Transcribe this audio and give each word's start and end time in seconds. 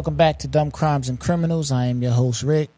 Welcome 0.00 0.16
back 0.16 0.38
to 0.38 0.48
Dumb 0.48 0.70
Crimes 0.70 1.10
and 1.10 1.20
Criminals. 1.20 1.70
I 1.70 1.84
am 1.88 2.00
your 2.02 2.12
host, 2.12 2.42
Rick. 2.42 2.70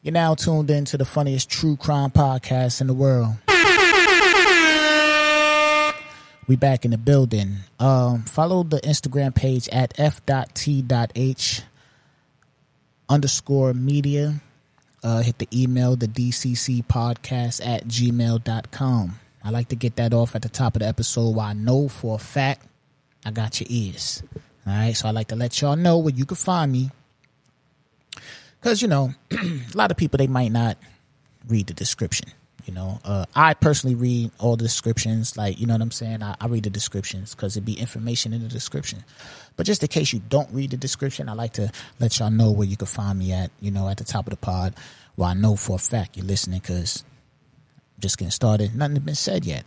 You're 0.00 0.14
now 0.14 0.34
tuned 0.34 0.70
in 0.70 0.86
to 0.86 0.96
the 0.96 1.04
funniest 1.04 1.50
true 1.50 1.76
crime 1.76 2.10
podcast 2.10 2.80
in 2.80 2.86
the 2.86 2.94
world. 2.94 3.34
We 6.46 6.56
back 6.56 6.86
in 6.86 6.92
the 6.92 6.96
building. 6.96 7.56
Um, 7.78 8.22
follow 8.22 8.62
the 8.62 8.80
Instagram 8.80 9.34
page 9.34 9.68
at 9.68 9.92
f.t.h 9.98 11.62
underscore 13.10 13.74
media. 13.74 14.40
Uh, 15.02 15.20
hit 15.20 15.36
the 15.36 15.48
email, 15.52 15.96
the 15.96 16.08
DCC 16.08 16.82
podcast 16.86 17.60
at 17.62 17.86
gmail.com. 17.86 19.20
I 19.44 19.50
like 19.50 19.68
to 19.68 19.76
get 19.76 19.96
that 19.96 20.14
off 20.14 20.34
at 20.34 20.42
the 20.42 20.48
top 20.48 20.74
of 20.74 20.80
the 20.80 20.88
episode 20.88 21.36
where 21.36 21.46
I 21.46 21.52
know 21.52 21.88
for 21.88 22.14
a 22.14 22.18
fact 22.18 22.66
I 23.26 23.30
got 23.30 23.60
your 23.60 23.66
ears. 23.70 24.22
All 24.66 24.72
right, 24.72 24.96
so 24.96 25.06
I 25.06 25.10
like 25.10 25.28
to 25.28 25.36
let 25.36 25.60
y'all 25.60 25.76
know 25.76 25.98
where 25.98 26.14
you 26.14 26.24
can 26.24 26.36
find 26.36 26.72
me. 26.72 26.90
Because, 28.58 28.80
you 28.80 28.88
know, 28.88 29.12
a 29.30 29.60
lot 29.74 29.90
of 29.90 29.98
people, 29.98 30.16
they 30.16 30.26
might 30.26 30.50
not 30.50 30.78
read 31.46 31.66
the 31.66 31.74
description. 31.74 32.30
You 32.64 32.72
know, 32.72 32.98
uh, 33.04 33.26
I 33.36 33.52
personally 33.52 33.94
read 33.94 34.30
all 34.38 34.56
the 34.56 34.64
descriptions. 34.64 35.36
Like, 35.36 35.60
you 35.60 35.66
know 35.66 35.74
what 35.74 35.82
I'm 35.82 35.90
saying? 35.90 36.22
I, 36.22 36.34
I 36.40 36.46
read 36.46 36.62
the 36.62 36.70
descriptions 36.70 37.34
because 37.34 37.58
it'd 37.58 37.66
be 37.66 37.78
information 37.78 38.32
in 38.32 38.42
the 38.42 38.48
description. 38.48 39.04
But 39.56 39.66
just 39.66 39.82
in 39.82 39.88
case 39.88 40.14
you 40.14 40.20
don't 40.20 40.50
read 40.50 40.70
the 40.70 40.78
description, 40.78 41.28
I 41.28 41.34
like 41.34 41.52
to 41.54 41.70
let 42.00 42.18
y'all 42.18 42.30
know 42.30 42.50
where 42.50 42.66
you 42.66 42.78
can 42.78 42.86
find 42.86 43.18
me 43.18 43.32
at, 43.32 43.50
you 43.60 43.70
know, 43.70 43.90
at 43.90 43.98
the 43.98 44.04
top 44.04 44.26
of 44.26 44.30
the 44.30 44.38
pod. 44.38 44.74
Well, 45.18 45.28
I 45.28 45.34
know 45.34 45.56
for 45.56 45.76
a 45.76 45.78
fact 45.78 46.16
you're 46.16 46.24
listening 46.24 46.60
because 46.60 47.04
just 48.04 48.18
getting 48.18 48.30
started. 48.30 48.76
Nothing 48.76 48.96
has 48.96 49.04
been 49.04 49.14
said 49.14 49.44
yet. 49.44 49.64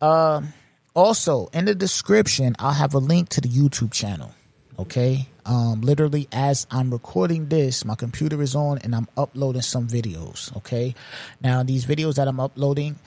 Um, 0.00 0.54
also, 0.94 1.48
in 1.52 1.64
the 1.64 1.74
description, 1.74 2.54
I'll 2.58 2.72
have 2.72 2.94
a 2.94 2.98
link 2.98 3.28
to 3.30 3.40
the 3.40 3.48
YouTube 3.48 3.92
channel. 3.92 4.32
Okay. 4.78 5.28
Um, 5.44 5.80
literally, 5.80 6.28
as 6.32 6.66
I'm 6.70 6.90
recording 6.90 7.48
this, 7.48 7.84
my 7.84 7.96
computer 7.96 8.40
is 8.40 8.54
on 8.54 8.78
and 8.78 8.94
I'm 8.94 9.08
uploading 9.16 9.62
some 9.62 9.88
videos. 9.88 10.56
Okay. 10.56 10.94
Now, 11.40 11.62
these 11.64 11.84
videos 11.84 12.14
that 12.14 12.28
I'm 12.28 12.40
uploading, 12.40 12.98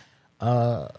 uh, 0.41 0.89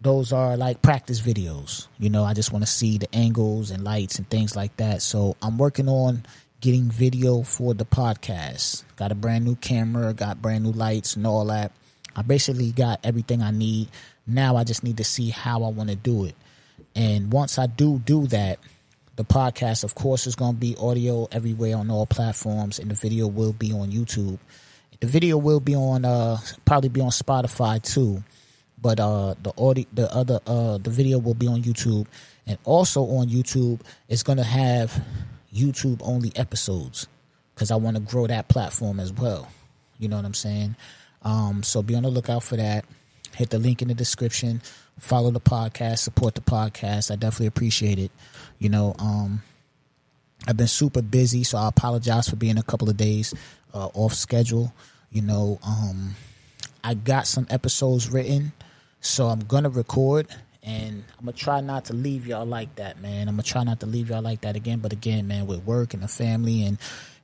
those 0.00 0.32
are 0.32 0.56
like 0.56 0.80
practice 0.80 1.20
videos. 1.20 1.88
You 1.98 2.10
know, 2.10 2.24
I 2.24 2.34
just 2.34 2.52
want 2.52 2.64
to 2.64 2.70
see 2.70 2.98
the 2.98 3.12
angles 3.12 3.72
and 3.72 3.82
lights 3.82 4.18
and 4.18 4.30
things 4.30 4.54
like 4.54 4.76
that. 4.76 5.02
So 5.02 5.36
I'm 5.42 5.58
working 5.58 5.88
on 5.88 6.24
getting 6.60 6.90
video 6.90 7.42
for 7.42 7.74
the 7.74 7.84
podcast. 7.84 8.84
Got 8.94 9.10
a 9.10 9.16
brand 9.16 9.44
new 9.44 9.56
camera, 9.56 10.14
got 10.14 10.40
brand 10.40 10.64
new 10.64 10.72
lights 10.72 11.16
and 11.16 11.26
all 11.26 11.44
that. 11.46 11.72
I 12.16 12.22
basically 12.22 12.72
got 12.72 13.00
everything 13.04 13.42
I 13.42 13.50
need. 13.50 13.88
Now 14.26 14.56
I 14.56 14.64
just 14.64 14.84
need 14.84 14.96
to 14.98 15.04
see 15.04 15.30
how 15.30 15.62
I 15.64 15.68
want 15.68 15.90
to 15.90 15.96
do 15.96 16.24
it. 16.24 16.34
And 16.94 17.32
once 17.32 17.58
I 17.58 17.66
do 17.66 17.98
do 17.98 18.26
that, 18.28 18.58
the 19.16 19.24
podcast, 19.24 19.82
of 19.82 19.94
course, 19.96 20.26
is 20.28 20.36
going 20.36 20.54
to 20.54 20.60
be 20.60 20.76
audio 20.76 21.26
everywhere 21.32 21.76
on 21.76 21.90
all 21.90 22.06
platforms, 22.06 22.78
and 22.78 22.90
the 22.90 22.94
video 22.94 23.26
will 23.26 23.52
be 23.52 23.72
on 23.72 23.90
YouTube. 23.90 24.38
The 25.00 25.08
video 25.08 25.36
will 25.36 25.60
be 25.60 25.74
on, 25.74 26.04
uh, 26.04 26.38
probably 26.64 26.88
be 26.88 27.00
on 27.00 27.10
Spotify 27.10 27.82
too, 27.82 28.22
but 28.80 29.00
uh, 29.00 29.34
the 29.42 29.52
audio, 29.58 29.84
the 29.92 30.12
other, 30.14 30.38
uh, 30.46 30.78
the 30.78 30.90
video 30.90 31.18
will 31.18 31.34
be 31.34 31.48
on 31.48 31.62
YouTube, 31.62 32.06
and 32.46 32.58
also 32.64 33.02
on 33.02 33.28
YouTube, 33.28 33.80
it's 34.08 34.22
going 34.22 34.38
to 34.38 34.44
have 34.44 35.02
YouTube 35.52 36.00
only 36.04 36.32
episodes 36.36 37.08
because 37.54 37.72
I 37.72 37.76
want 37.76 37.96
to 37.96 38.02
grow 38.02 38.28
that 38.28 38.48
platform 38.48 39.00
as 39.00 39.12
well. 39.12 39.48
You 39.98 40.08
know 40.08 40.16
what 40.16 40.24
I'm 40.24 40.34
saying? 40.34 40.76
Um, 41.22 41.62
so 41.62 41.82
be 41.82 41.94
on 41.94 42.02
the 42.04 42.10
lookout 42.10 42.42
for 42.42 42.56
that. 42.56 42.84
Hit 43.34 43.50
the 43.50 43.58
link 43.58 43.82
in 43.82 43.88
the 43.88 43.94
description. 43.94 44.62
Follow 44.98 45.30
the 45.30 45.40
podcast. 45.40 45.98
Support 45.98 46.34
the 46.34 46.40
podcast. 46.40 47.10
I 47.10 47.16
definitely 47.16 47.46
appreciate 47.46 47.98
it. 47.98 48.10
You 48.58 48.68
know, 48.68 48.94
um, 48.98 49.42
I've 50.46 50.56
been 50.56 50.66
super 50.68 51.02
busy, 51.02 51.44
so 51.44 51.58
I 51.58 51.68
apologize 51.68 52.28
for 52.28 52.36
being 52.36 52.58
a 52.58 52.62
couple 52.62 52.88
of 52.88 52.96
days 52.96 53.34
uh, 53.74 53.88
off 53.94 54.14
schedule. 54.14 54.72
You 55.10 55.22
know, 55.22 55.58
um, 55.66 56.14
I 56.84 56.94
got 56.94 57.26
some 57.26 57.46
episodes 57.50 58.08
written, 58.08 58.52
so 59.00 59.26
I'm 59.26 59.40
gonna 59.40 59.70
record, 59.70 60.28
and 60.62 61.04
I'm 61.18 61.26
gonna 61.26 61.36
try 61.36 61.60
not 61.60 61.86
to 61.86 61.92
leave 61.92 62.26
y'all 62.26 62.46
like 62.46 62.74
that, 62.76 63.00
man. 63.00 63.28
I'm 63.28 63.34
gonna 63.34 63.42
try 63.42 63.64
not 63.64 63.80
to 63.80 63.86
leave 63.86 64.10
y'all 64.10 64.22
like 64.22 64.42
that 64.42 64.56
again, 64.56 64.78
but 64.80 64.92
again, 64.92 65.26
man, 65.26 65.46
with 65.46 65.64
work 65.64 65.94
and 65.94 66.02
the 66.02 66.08
family 66.08 66.64
and 66.64 66.78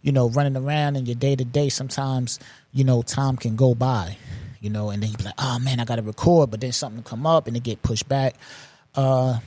you 0.05 0.13
know 0.13 0.29
running 0.29 0.57
around 0.57 0.97
in 0.97 1.07
your 1.07 1.17
day 1.17 1.35
to 1.35 1.45
day, 1.45 1.71
sometimes 1.71 2.39
you 2.73 2.85
know 2.85 3.03
time 3.03 3.37
can 3.37 3.57
go 3.57 3.75
by, 3.75 4.17
you 4.61 4.71
know, 4.71 4.91
and 4.91 5.03
then 5.03 5.11
you 5.11 5.17
be 5.17 5.25
like, 5.25 5.35
oh 5.39 5.59
man, 5.59 5.81
I 5.81 5.85
gotta 5.85 6.03
record, 6.03 6.51
but 6.51 6.61
then 6.61 6.73
something 6.73 7.03
come 7.03 7.27
up 7.27 7.49
and 7.49 7.57
it 7.57 7.63
get 7.63 7.83
pushed 7.83 8.09
back. 8.09 8.35
Uh, 8.95 9.39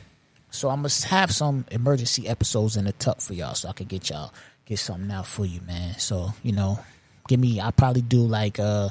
so 0.49 0.69
I 0.69 0.75
must 0.75 1.05
have 1.05 1.31
some 1.31 1.65
emergency 1.71 2.27
episodes 2.27 2.75
in 2.75 2.85
the 2.85 2.91
tuck 2.91 3.21
for 3.21 3.33
y'all, 3.33 3.53
so 3.53 3.69
I 3.69 3.73
could 3.73 3.87
get 3.87 4.09
y'all 4.09 4.33
get 4.65 4.79
something 4.79 5.11
out 5.11 5.27
for 5.27 5.45
you, 5.45 5.61
man. 5.61 5.97
So 5.99 6.33
you 6.41 6.53
know, 6.53 6.79
give 7.27 7.39
me. 7.39 7.61
I 7.61 7.69
probably 7.69 8.01
do 8.01 8.21
like 8.21 8.59
uh, 8.59 8.89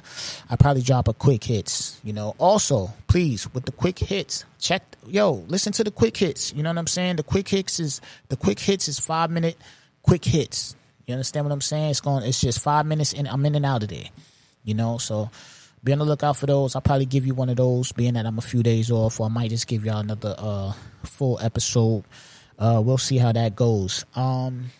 I 0.48 0.54
probably 0.54 0.82
drop 0.82 1.08
a 1.08 1.14
quick 1.14 1.42
hits. 1.42 2.00
You 2.04 2.12
know, 2.12 2.36
also 2.38 2.92
please 3.08 3.52
with 3.52 3.64
the 3.64 3.72
quick 3.72 3.98
hits, 3.98 4.44
check. 4.60 4.84
Yo, 5.04 5.44
listen 5.48 5.72
to 5.72 5.82
the 5.82 5.90
quick 5.90 6.16
hits. 6.16 6.52
You 6.54 6.62
know 6.62 6.70
what 6.70 6.78
I'm 6.78 6.86
saying? 6.86 7.16
The 7.16 7.24
quick 7.24 7.48
hits 7.48 7.80
is 7.80 8.00
the 8.28 8.36
quick 8.36 8.60
hits 8.60 8.86
is 8.86 9.00
five 9.00 9.32
minute 9.32 9.58
quick 10.02 10.24
hits. 10.24 10.76
You 11.06 11.14
understand 11.14 11.46
what 11.46 11.52
I'm 11.52 11.60
saying? 11.60 11.90
It's 11.90 12.00
going. 12.00 12.24
It's 12.24 12.40
just 12.40 12.60
five 12.60 12.84
minutes, 12.84 13.12
and 13.12 13.28
I'm 13.28 13.44
in 13.46 13.54
and 13.54 13.64
out 13.64 13.82
of 13.84 13.88
there. 13.88 14.06
You 14.64 14.74
know, 14.74 14.98
so 14.98 15.30
be 15.84 15.92
on 15.92 15.98
the 16.00 16.04
lookout 16.04 16.36
for 16.36 16.46
those. 16.46 16.74
I'll 16.74 16.82
probably 16.82 17.06
give 17.06 17.24
you 17.24 17.34
one 17.34 17.48
of 17.48 17.56
those, 17.56 17.92
being 17.92 18.14
that 18.14 18.26
I'm 18.26 18.38
a 18.38 18.42
few 18.42 18.62
days 18.64 18.90
off, 18.90 19.20
or 19.20 19.26
I 19.26 19.28
might 19.28 19.50
just 19.50 19.68
give 19.68 19.84
y'all 19.84 19.98
another 19.98 20.34
uh 20.36 20.72
full 21.04 21.38
episode. 21.40 22.04
Uh, 22.58 22.82
we'll 22.84 22.98
see 22.98 23.18
how 23.18 23.30
that 23.32 23.54
goes. 23.54 24.04
Um, 24.16 24.70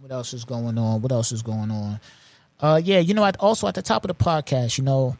what 0.00 0.12
else 0.12 0.34
is 0.34 0.44
going 0.44 0.78
on? 0.78 1.02
What 1.02 1.10
else 1.10 1.32
is 1.32 1.42
going 1.42 1.70
on? 1.70 2.00
Uh, 2.60 2.80
yeah, 2.82 2.98
you 2.98 3.14
know, 3.14 3.24
at, 3.24 3.36
also 3.40 3.66
at 3.66 3.74
the 3.74 3.82
top 3.82 4.04
of 4.04 4.08
the 4.08 4.24
podcast, 4.24 4.78
you 4.78 4.84
know, 4.84 5.16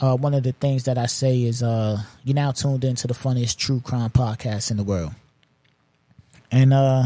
uh, 0.00 0.16
one 0.16 0.32
of 0.34 0.42
the 0.42 0.52
things 0.52 0.84
that 0.84 0.96
I 0.96 1.06
say 1.06 1.42
is, 1.42 1.62
uh, 1.62 2.00
you're 2.24 2.34
now 2.34 2.52
tuned 2.52 2.84
into 2.84 3.06
the 3.06 3.14
funniest 3.14 3.58
true 3.58 3.80
crime 3.80 4.10
podcast 4.10 4.70
in 4.70 4.76
the 4.78 4.84
world, 4.84 5.12
and 6.50 6.72
uh, 6.72 7.04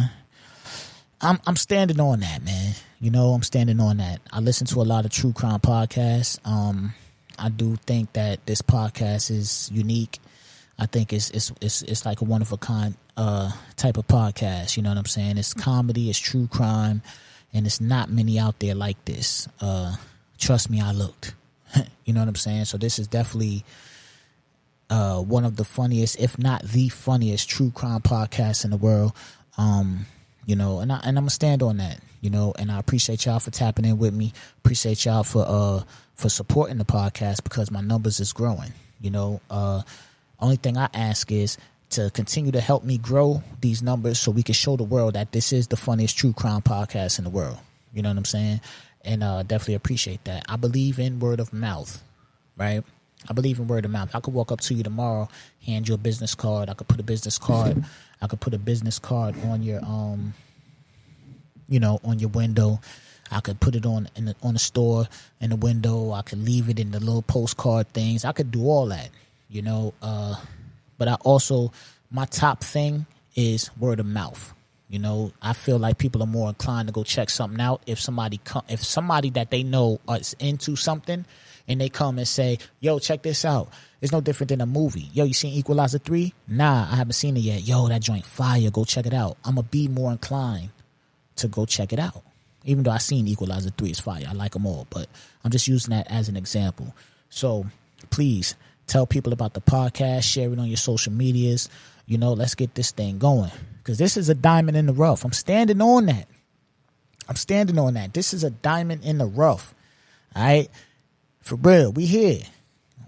I'm 1.23 1.41
I'm 1.47 1.57
standing 1.57 2.01
on 2.01 2.21
that, 2.21 2.43
man. 2.43 2.75
You 3.01 3.11
know, 3.11 3.33
I'm 3.33 3.43
standing 3.43 3.81
on 3.81 3.99
that. 3.99 4.21
I 4.33 4.41
listen 4.41 4.67
to 4.69 4.81
a 4.81 4.83
lot 4.83 5.05
of 5.05 5.13
true 5.13 5.33
crime 5.33 5.61
podcasts. 5.61 6.39
Um, 6.45 6.95
I 7.39 7.49
do 7.49 7.77
think 7.87 8.13
that 8.15 8.45
this 8.47 8.61
podcast 8.61 9.31
is 9.31 9.71
unique. 9.73 10.19
I 10.79 10.87
think 10.87 11.13
it's 11.13 11.31
it's 11.31 11.53
it's 11.61 11.83
it's 11.83 12.05
like 12.05 12.21
a 12.21 12.25
one 12.25 12.43
of 12.43 12.53
a 12.53 12.57
kind 12.57 12.97
uh 13.17 13.53
type 13.77 13.97
of 13.97 14.07
podcast. 14.09 14.77
You 14.77 14.83
know 14.83 14.91
what 14.91 14.99
I'm 14.99 15.07
saying? 15.07 15.39
It's 15.39 15.55
comedy, 15.55 16.11
it's 16.11 16.19
true 16.19 16.49
crime, 16.49 17.03
and 17.53 17.67
it's 17.67 17.81
not 17.81 18.11
many 18.11 18.39
out 18.39 18.59
there 18.59 18.75
like 18.75 19.03
this. 19.05 19.49
Uh, 19.61 19.97
trust 20.39 20.71
me, 20.71 20.81
I 20.81 20.91
looked. 20.91 21.35
you 22.05 22.13
know 22.13 22.21
what 22.21 22.29
I'm 22.29 22.35
saying? 22.35 22.65
So 22.65 22.79
this 22.79 22.99
is 22.99 23.07
definitely 23.07 23.65
uh 24.91 25.21
one 25.21 25.45
of 25.45 25.55
the 25.57 25.65
funniest, 25.65 26.19
if 26.19 26.37
not 26.37 26.63
the 26.63 26.89
funniest, 26.89 27.49
true 27.49 27.71
crime 27.71 28.01
podcasts 28.01 28.65
in 28.65 28.71
the 28.73 28.77
world. 28.77 29.13
Um, 29.57 30.07
you 30.47 30.57
know, 30.57 30.81
and 30.81 30.93
I 30.93 30.97
and 30.99 31.19
I'm 31.19 31.25
gonna 31.25 31.31
stand 31.31 31.63
on 31.63 31.79
that. 31.79 32.01
You 32.21 32.31
know, 32.31 32.55
and 32.57 32.71
I 32.71 32.79
appreciate 32.79 33.27
y'all 33.27 33.41
for 33.41 33.51
tapping 33.51 33.85
in 33.85 33.99
with 33.99 34.15
me. 34.15 34.33
Appreciate 34.59 35.05
y'all 35.05 35.25
for 35.25 35.45
uh 35.47 35.83
for 36.15 36.29
supporting 36.29 36.79
the 36.79 36.85
podcast 36.85 37.43
because 37.43 37.71
my 37.71 37.81
numbers 37.81 38.21
is 38.21 38.33
growing. 38.33 38.73
You 39.01 39.11
know, 39.11 39.41
uh 39.51 39.83
only 40.39 40.57
thing 40.57 40.77
I 40.77 40.89
ask 40.93 41.31
is 41.31 41.57
to 41.91 42.11
continue 42.11 42.53
to 42.53 42.61
help 42.61 42.85
me 42.85 42.99
grow 42.99 43.43
these 43.61 43.83
numbers 43.83 44.19
so 44.19 44.31
we 44.31 44.43
can 44.43 44.55
show 44.55 44.77
the 44.77 44.83
world 44.83 45.15
that 45.15 45.33
this 45.33 45.53
is 45.53 45.69
the 45.69 45.77
funniest 45.77 46.17
true 46.17 46.33
crime 46.33 46.63
podcast 46.63 47.19
in 47.19 47.25
the 47.25 47.31
world. 47.31 47.59
You 47.93 48.03
know 48.03 48.09
what 48.09 48.19
I'm 48.19 48.25
saying? 48.25 48.61
And 49.05 49.23
uh, 49.23 49.43
definitely 49.43 49.75
appreciate 49.75 50.25
that. 50.25 50.45
I 50.49 50.57
believe 50.57 50.99
in 50.99 51.21
word 51.21 51.39
of 51.39 51.53
mouth, 51.53 52.03
right? 52.57 52.83
I 53.29 53.33
believe 53.35 53.59
in 53.59 53.69
word 53.69 53.85
of 53.85 53.91
mouth. 53.91 54.15
I 54.15 54.21
could 54.21 54.35
walk 54.35 54.51
up 54.51 54.61
to 54.63 54.75
you 54.75 54.83
tomorrow, 54.83 55.29
hand 55.65 55.89
you 55.89 55.95
a 55.95 55.99
business 55.99 56.35
card. 56.35 56.69
I 56.69 56.75
could 56.75 56.89
put 56.89 56.99
a 56.99 57.05
business 57.05 57.39
card. 57.39 57.85
I 58.23 58.29
could 58.29 58.41
put 58.41 58.55
a 58.55 58.59
business 58.59 58.99
card 58.99 59.35
on 59.45 59.63
your 59.63 59.85
um, 59.85 60.33
you 61.69 61.81
know, 61.81 62.01
on 62.05 62.19
your 62.19 62.31
window. 62.31 62.81
I 63.31 63.41
could 63.41 63.61
put 63.61 63.75
it 63.75 63.87
on 63.87 64.09
in 64.15 64.27
the, 64.27 64.37
on 64.43 64.55
the 64.55 64.59
store 64.59 65.09
in 65.41 65.51
the 65.51 65.57
window. 65.57 66.13
I 66.13 66.23
could 66.23 66.39
leave 66.39 66.69
it 66.69 66.79
in 66.79 66.93
the 66.93 67.01
little 67.01 67.23
postcard 67.23 67.89
things. 67.93 68.25
I 68.25 68.33
could 68.33 68.51
do 68.51 68.65
all 68.69 68.87
that 68.87 69.11
you 69.53 69.63
know. 69.63 69.95
Uh, 70.03 70.35
but 70.99 71.07
I 71.07 71.15
also 71.23 71.73
my 72.11 72.25
top 72.25 72.65
thing 72.65 73.07
is 73.37 73.71
word 73.79 74.01
of 74.01 74.07
mouth. 74.07 74.55
You 74.89 74.99
know, 74.99 75.33
I 75.41 75.53
feel 75.53 75.79
like 75.79 75.97
people 75.97 76.23
are 76.23 76.27
more 76.27 76.49
inclined 76.49 76.89
to 76.89 76.93
go 76.93 77.03
check 77.05 77.31
something 77.31 77.61
out 77.61 77.83
if 77.87 78.01
somebody 78.01 78.41
come 78.45 78.65
if 78.69 78.83
somebody 78.83 79.31
that 79.31 79.51
they 79.51 79.63
know 79.63 80.01
is 80.09 80.35
into 80.39 80.75
something 80.75 81.25
and 81.69 81.81
they 81.81 81.89
come 81.89 82.19
and 82.19 82.29
say, 82.29 82.59
"Yo, 82.81 82.99
check 82.99 83.23
this 83.23 83.45
out." 83.45 83.71
It's 84.01 84.13
no 84.13 84.21
different 84.21 84.49
than 84.49 84.61
a 84.61 84.67
movie. 84.67 85.11
Yo, 85.13 85.25
you 85.25 85.35
seen 85.35 85.55
Equalizer 85.55 85.99
three? 85.99 86.35
Nah, 86.49 86.89
I 86.91 86.97
haven't 86.97 87.13
seen 87.13 87.37
it 87.37 87.41
yet. 87.41 87.67
Yo, 87.67 87.89
that 87.89 88.03
joint 88.03 88.27
fire. 88.27 88.71
Go 88.71 88.85
check 88.85 89.07
it 89.07 89.15
out. 89.15 89.37
I'm 89.45 89.55
gonna 89.55 89.69
be 89.69 89.89
more 89.89 90.13
inclined 90.13 90.71
to 91.37 91.49
go 91.49 91.67
check 91.67 91.93
it 91.93 91.99
out. 91.99 92.23
Even 92.65 92.85
though 92.85 92.91
I 92.91 92.99
seen 92.99 93.27
Equalizer 93.29 93.71
three 93.71 93.91
is 93.91 94.01
fire. 94.01 94.25
I 94.29 94.33
like 94.33 94.53
them 94.53 94.67
all, 94.67 94.87
but 94.91 95.09
I'm 95.45 95.51
just 95.51 95.69
using 95.69 95.91
that 95.91 96.11
as 96.11 96.29
an 96.29 96.37
example. 96.37 96.95
So 97.29 97.67
please 98.11 98.55
Tell 98.87 99.07
people 99.07 99.33
about 99.33 99.55
the 99.55 99.61
podcast, 99.61 100.25
share 100.25 100.53
it 100.53 100.59
on 100.59 100.67
your 100.67 100.77
social 100.77 101.13
medias. 101.13 101.69
You 102.07 102.19
know, 102.19 102.33
let's 102.33 102.55
get 102.55 102.75
this 102.75 102.91
thing 102.91 103.19
going. 103.19 103.51
Because 103.79 103.99
this 103.99 104.17
is 104.17 104.29
a 104.29 104.35
diamond 104.35 104.77
in 104.77 104.87
the 104.87 104.93
rough. 104.93 105.25
I'm 105.25 105.33
standing 105.33 105.81
on 105.81 106.07
that. 106.07 106.29
I'm 107.29 107.37
standing 107.37 107.79
on 107.79 107.95
that. 107.95 108.13
This 108.13 108.35
is 108.35 108.45
a 108.45 108.51
diamond 108.51 109.05
in 109.05 109.19
the 109.19 109.27
rough. 109.27 109.75
All 110.35 110.43
right. 110.43 110.69
For 111.43 111.57
real. 111.57 111.93
We 111.93 112.07
here. 112.07 112.41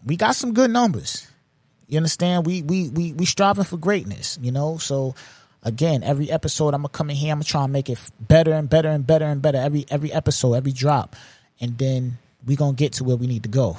We 0.05 0.17
got 0.17 0.33
some 0.37 0.53
good 0.53 0.71
numbers. 0.71 1.27
You 1.89 1.99
understand? 1.99 2.47
We 2.47 2.63
we 2.63 2.89
we 2.89 3.13
we 3.13 3.25
striving 3.25 3.65
for 3.65 3.77
greatness, 3.77 4.39
you 4.43 4.53
know? 4.53 4.77
So 4.79 5.15
again, 5.63 6.03
every 6.03 6.31
episode 6.31 6.75
I'm 6.75 6.83
gonna 6.83 6.89
come 6.89 7.11
in 7.11 7.17
here, 7.17 7.33
I'm 7.33 7.39
gonna 7.39 7.45
try 7.45 7.65
and 7.65 7.73
make 7.73 7.89
it 7.89 7.99
better 8.21 8.53
and 8.53 8.69
better 8.69 8.89
and 8.89 9.07
better 9.07 9.25
and 9.25 9.41
better 9.41 9.59
every 9.59 9.87
every 9.91 10.13
episode, 10.13 10.55
every 10.55 10.73
drop. 10.73 11.15
And 11.61 11.79
then 11.79 12.19
we 12.45 12.57
gonna 12.57 12.75
get 12.75 12.95
to 12.95 13.05
where 13.05 13.17
we 13.17 13.27
need 13.27 13.45
to 13.45 13.49
go. 13.49 13.77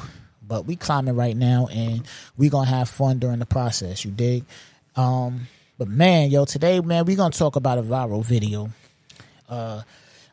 But 0.47 0.65
we 0.65 0.75
climbing 0.75 1.15
right 1.15 1.35
now 1.35 1.67
and 1.67 2.07
we 2.37 2.49
gonna 2.49 2.69
have 2.69 2.89
fun 2.89 3.19
during 3.19 3.39
the 3.39 3.45
process, 3.45 4.05
you 4.05 4.11
dig? 4.11 4.45
Um, 4.95 5.47
but 5.77 5.89
man, 5.89 6.29
yo, 6.29 6.45
today, 6.45 6.79
man, 6.79 7.05
we 7.05 7.15
gonna 7.15 7.31
talk 7.31 7.55
about 7.55 7.77
a 7.77 7.83
viral 7.83 8.23
video. 8.23 8.71
Uh 9.49 9.81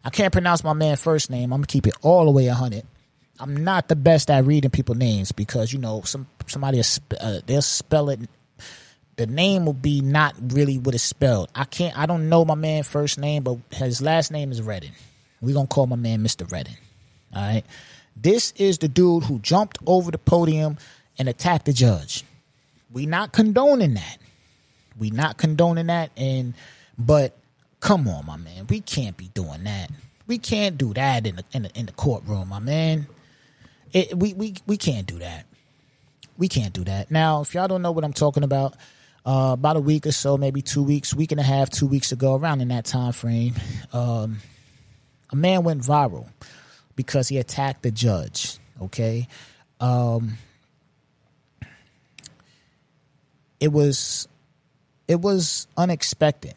I 0.04 0.10
can't 0.10 0.32
pronounce 0.32 0.64
my 0.64 0.72
man 0.72 0.96
first 0.96 1.30
name. 1.30 1.52
I'm 1.52 1.58
gonna 1.60 1.66
keep 1.66 1.86
it 1.86 1.94
all 2.02 2.24
the 2.26 2.30
way 2.30 2.46
hundred. 2.46 2.84
I'm 3.40 3.64
not 3.64 3.88
the 3.88 3.96
best 3.96 4.30
at 4.30 4.44
reading 4.44 4.70
people 4.70 4.94
names 4.94 5.32
because 5.32 5.72
you 5.72 5.78
know 5.78 6.02
some 6.02 6.26
somebody 6.46 6.80
uh, 7.20 7.40
they'll 7.46 7.62
spell 7.62 8.10
it. 8.10 8.20
The 9.16 9.26
name 9.26 9.66
will 9.66 9.72
be 9.72 10.00
not 10.00 10.34
really 10.38 10.78
what 10.78 10.94
it's 10.94 11.04
spelled. 11.04 11.50
I 11.54 11.64
can't. 11.64 11.96
I 11.98 12.06
don't 12.06 12.28
know 12.28 12.44
my 12.44 12.54
man 12.54 12.82
first 12.82 13.18
name, 13.18 13.42
but 13.42 13.58
his 13.70 14.00
last 14.00 14.30
name 14.30 14.50
is 14.52 14.62
Redden. 14.62 14.92
We 15.40 15.52
gonna 15.52 15.66
call 15.66 15.86
my 15.86 15.96
man 15.96 16.22
Mr. 16.22 16.50
Redden. 16.50 16.76
All 17.34 17.42
right. 17.42 17.64
This 18.16 18.52
is 18.56 18.78
the 18.78 18.88
dude 18.88 19.24
who 19.24 19.38
jumped 19.38 19.78
over 19.86 20.10
the 20.10 20.18
podium 20.18 20.78
and 21.18 21.28
attacked 21.28 21.64
the 21.64 21.72
judge. 21.72 22.24
We 22.92 23.06
not 23.06 23.32
condoning 23.32 23.94
that. 23.94 24.18
We 24.98 25.10
not 25.10 25.38
condoning 25.38 25.86
that. 25.86 26.10
And 26.16 26.54
but 26.98 27.36
come 27.80 28.06
on, 28.06 28.26
my 28.26 28.36
man, 28.36 28.66
we 28.68 28.80
can't 28.80 29.16
be 29.16 29.28
doing 29.28 29.64
that. 29.64 29.90
We 30.26 30.38
can't 30.38 30.78
do 30.78 30.94
that 30.94 31.26
in 31.26 31.36
the 31.36 31.44
in 31.52 31.62
the, 31.64 31.70
in 31.78 31.86
the 31.86 31.92
courtroom, 31.92 32.48
my 32.48 32.58
man. 32.58 33.06
It, 33.92 34.16
we 34.16 34.34
we 34.34 34.54
we 34.66 34.76
can't 34.76 35.06
do 35.06 35.18
that. 35.18 35.46
We 36.38 36.48
can't 36.48 36.72
do 36.72 36.84
that. 36.84 37.10
Now, 37.10 37.42
if 37.42 37.54
y'all 37.54 37.68
don't 37.68 37.82
know 37.82 37.92
what 37.92 38.04
I'm 38.04 38.12
talking 38.12 38.42
about, 38.42 38.74
uh, 39.26 39.50
about 39.52 39.76
a 39.76 39.80
week 39.80 40.06
or 40.06 40.12
so, 40.12 40.36
maybe 40.36 40.62
two 40.62 40.82
weeks, 40.82 41.14
week 41.14 41.30
and 41.30 41.40
a 41.40 41.44
half, 41.44 41.70
two 41.70 41.86
weeks 41.86 42.10
ago, 42.10 42.34
around 42.34 42.60
in 42.62 42.68
that 42.68 42.84
time 42.86 43.12
frame, 43.12 43.54
um, 43.92 44.38
a 45.30 45.36
man 45.36 45.62
went 45.62 45.82
viral 45.82 46.28
because 46.96 47.28
he 47.28 47.38
attacked 47.38 47.82
the 47.82 47.90
judge. 47.90 48.58
Okay, 48.80 49.28
um, 49.78 50.38
it 53.60 53.70
was 53.70 54.26
it 55.06 55.20
was 55.20 55.66
unexpected, 55.76 56.54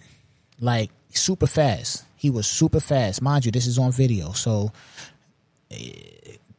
like 0.60 0.90
super 1.10 1.48
fast. 1.48 2.06
He 2.16 2.30
was 2.30 2.48
super 2.48 2.80
fast, 2.80 3.22
mind 3.22 3.46
you. 3.46 3.52
This 3.52 3.68
is 3.68 3.78
on 3.78 3.92
video, 3.92 4.32
so 4.32 4.72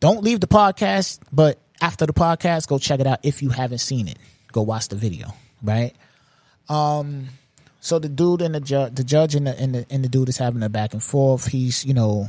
don't 0.06 0.22
leave 0.22 0.38
the 0.38 0.46
podcast, 0.46 1.18
but 1.32 1.58
after 1.80 2.06
the 2.06 2.12
podcast, 2.12 2.68
go 2.68 2.78
check 2.78 3.00
it 3.00 3.08
out 3.08 3.18
if 3.24 3.42
you 3.42 3.48
haven't 3.48 3.78
seen 3.78 4.06
it. 4.06 4.16
Go 4.52 4.62
watch 4.62 4.86
the 4.86 4.94
video, 4.94 5.34
right? 5.60 5.94
Um, 6.68 7.26
so 7.80 7.98
the 7.98 8.08
dude 8.08 8.40
and 8.40 8.54
the 8.54 8.60
judge, 8.60 8.94
the 8.94 9.02
judge 9.02 9.34
and 9.34 9.48
the, 9.48 9.58
and 9.58 9.74
the 9.74 9.86
and 9.90 10.04
the 10.04 10.08
dude 10.08 10.28
is 10.28 10.38
having 10.38 10.62
a 10.62 10.68
back 10.68 10.92
and 10.92 11.02
forth. 11.02 11.48
He's 11.48 11.84
you 11.84 11.92
know, 11.92 12.28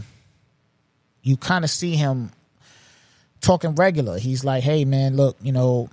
you 1.22 1.38
kind 1.38 1.64
of 1.64 1.70
see 1.70 1.96
him 1.96 2.32
talking 3.42 3.76
regular. 3.76 4.18
He's 4.18 4.44
like, 4.44 4.64
"Hey 4.64 4.84
man, 4.84 5.16
look, 5.16 5.38
you 5.40 5.52
know, 5.52 5.88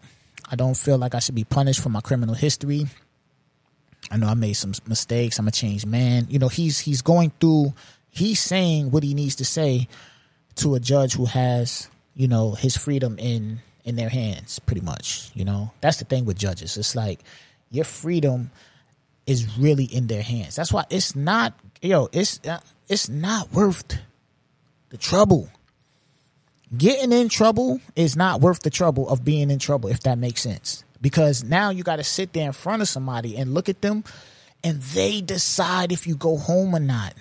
I 0.50 0.56
don't 0.56 0.78
feel 0.78 0.96
like 0.96 1.14
I 1.14 1.18
should 1.18 1.34
be 1.34 1.44
punished 1.44 1.82
for 1.82 1.90
my 1.90 2.00
criminal 2.00 2.34
history. 2.34 2.86
I 4.10 4.16
know 4.16 4.28
I 4.28 4.34
made 4.34 4.54
some 4.54 4.72
mistakes. 4.86 5.38
I'm 5.38 5.48
a 5.48 5.50
changed 5.52 5.86
man. 5.86 6.28
You 6.30 6.38
know, 6.38 6.48
he's 6.48 6.78
he's 6.78 7.02
going 7.02 7.30
through. 7.40 7.74
He's 8.08 8.40
saying 8.40 8.90
what 8.90 9.02
he 9.02 9.12
needs 9.12 9.36
to 9.36 9.44
say 9.44 9.88
to 10.56 10.74
a 10.74 10.80
judge 10.80 11.14
who 11.14 11.26
has 11.26 11.88
you 12.14 12.28
know 12.28 12.52
his 12.52 12.76
freedom 12.76 13.16
in 13.18 13.60
in 13.84 13.96
their 13.96 14.08
hands 14.08 14.58
pretty 14.60 14.80
much 14.80 15.30
you 15.34 15.44
know? 15.44 15.72
That's 15.80 15.98
the 15.98 16.04
thing 16.04 16.24
with 16.24 16.38
judges. 16.38 16.76
It's 16.76 16.96
like 16.96 17.20
your 17.70 17.84
freedom 17.84 18.50
is 19.26 19.58
really 19.58 19.84
in 19.84 20.06
their 20.06 20.22
hands. 20.22 20.56
That's 20.56 20.72
why 20.72 20.84
it's 20.90 21.14
not 21.14 21.54
yo 21.82 22.08
it's 22.12 22.40
it's 22.88 23.08
not 23.08 23.52
worth 23.52 23.98
the 24.90 24.96
trouble. 24.96 25.48
Getting 26.76 27.12
in 27.12 27.28
trouble 27.28 27.80
is 27.94 28.16
not 28.16 28.40
worth 28.40 28.60
the 28.60 28.70
trouble 28.70 29.08
of 29.08 29.24
being 29.24 29.50
in 29.50 29.58
trouble 29.58 29.90
if 29.90 30.00
that 30.00 30.18
makes 30.18 30.42
sense. 30.42 30.84
Because 31.00 31.44
now 31.44 31.70
you 31.70 31.82
got 31.82 31.96
to 31.96 32.04
sit 32.04 32.32
there 32.32 32.46
in 32.46 32.52
front 32.52 32.80
of 32.80 32.88
somebody 32.88 33.36
and 33.36 33.52
look 33.52 33.68
at 33.68 33.82
them 33.82 34.04
and 34.62 34.80
they 34.80 35.20
decide 35.20 35.92
if 35.92 36.06
you 36.06 36.16
go 36.16 36.38
home 36.38 36.74
or 36.74 36.80
not 36.80 37.12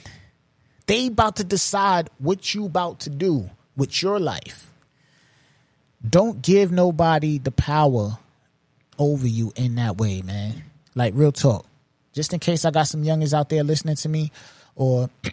they 0.86 1.08
about 1.08 1.38
to 1.38 1.44
decide 1.44 2.10
what 2.20 2.54
you 2.54 2.66
about 2.66 3.00
to 3.02 3.10
do 3.10 3.50
with 3.76 4.02
your 4.02 4.20
life. 4.20 4.72
Don't 6.08 6.42
give 6.42 6.72
nobody 6.72 7.38
the 7.38 7.52
power 7.52 8.18
over 9.00 9.26
you 9.26 9.54
in 9.56 9.76
that 9.76 9.98
way, 9.98 10.22
man. 10.22 10.64
Like 10.96 11.14
real 11.16 11.32
talk. 11.32 11.66
Just 12.12 12.34
in 12.34 12.40
case 12.40 12.66
I 12.66 12.72
got 12.72 12.84
some 12.84 13.04
youngins 13.04 13.34
out 13.34 13.50
there 13.50 13.64
listening 13.64 13.96
to 13.96 14.10
me, 14.10 14.32
or 14.76 15.10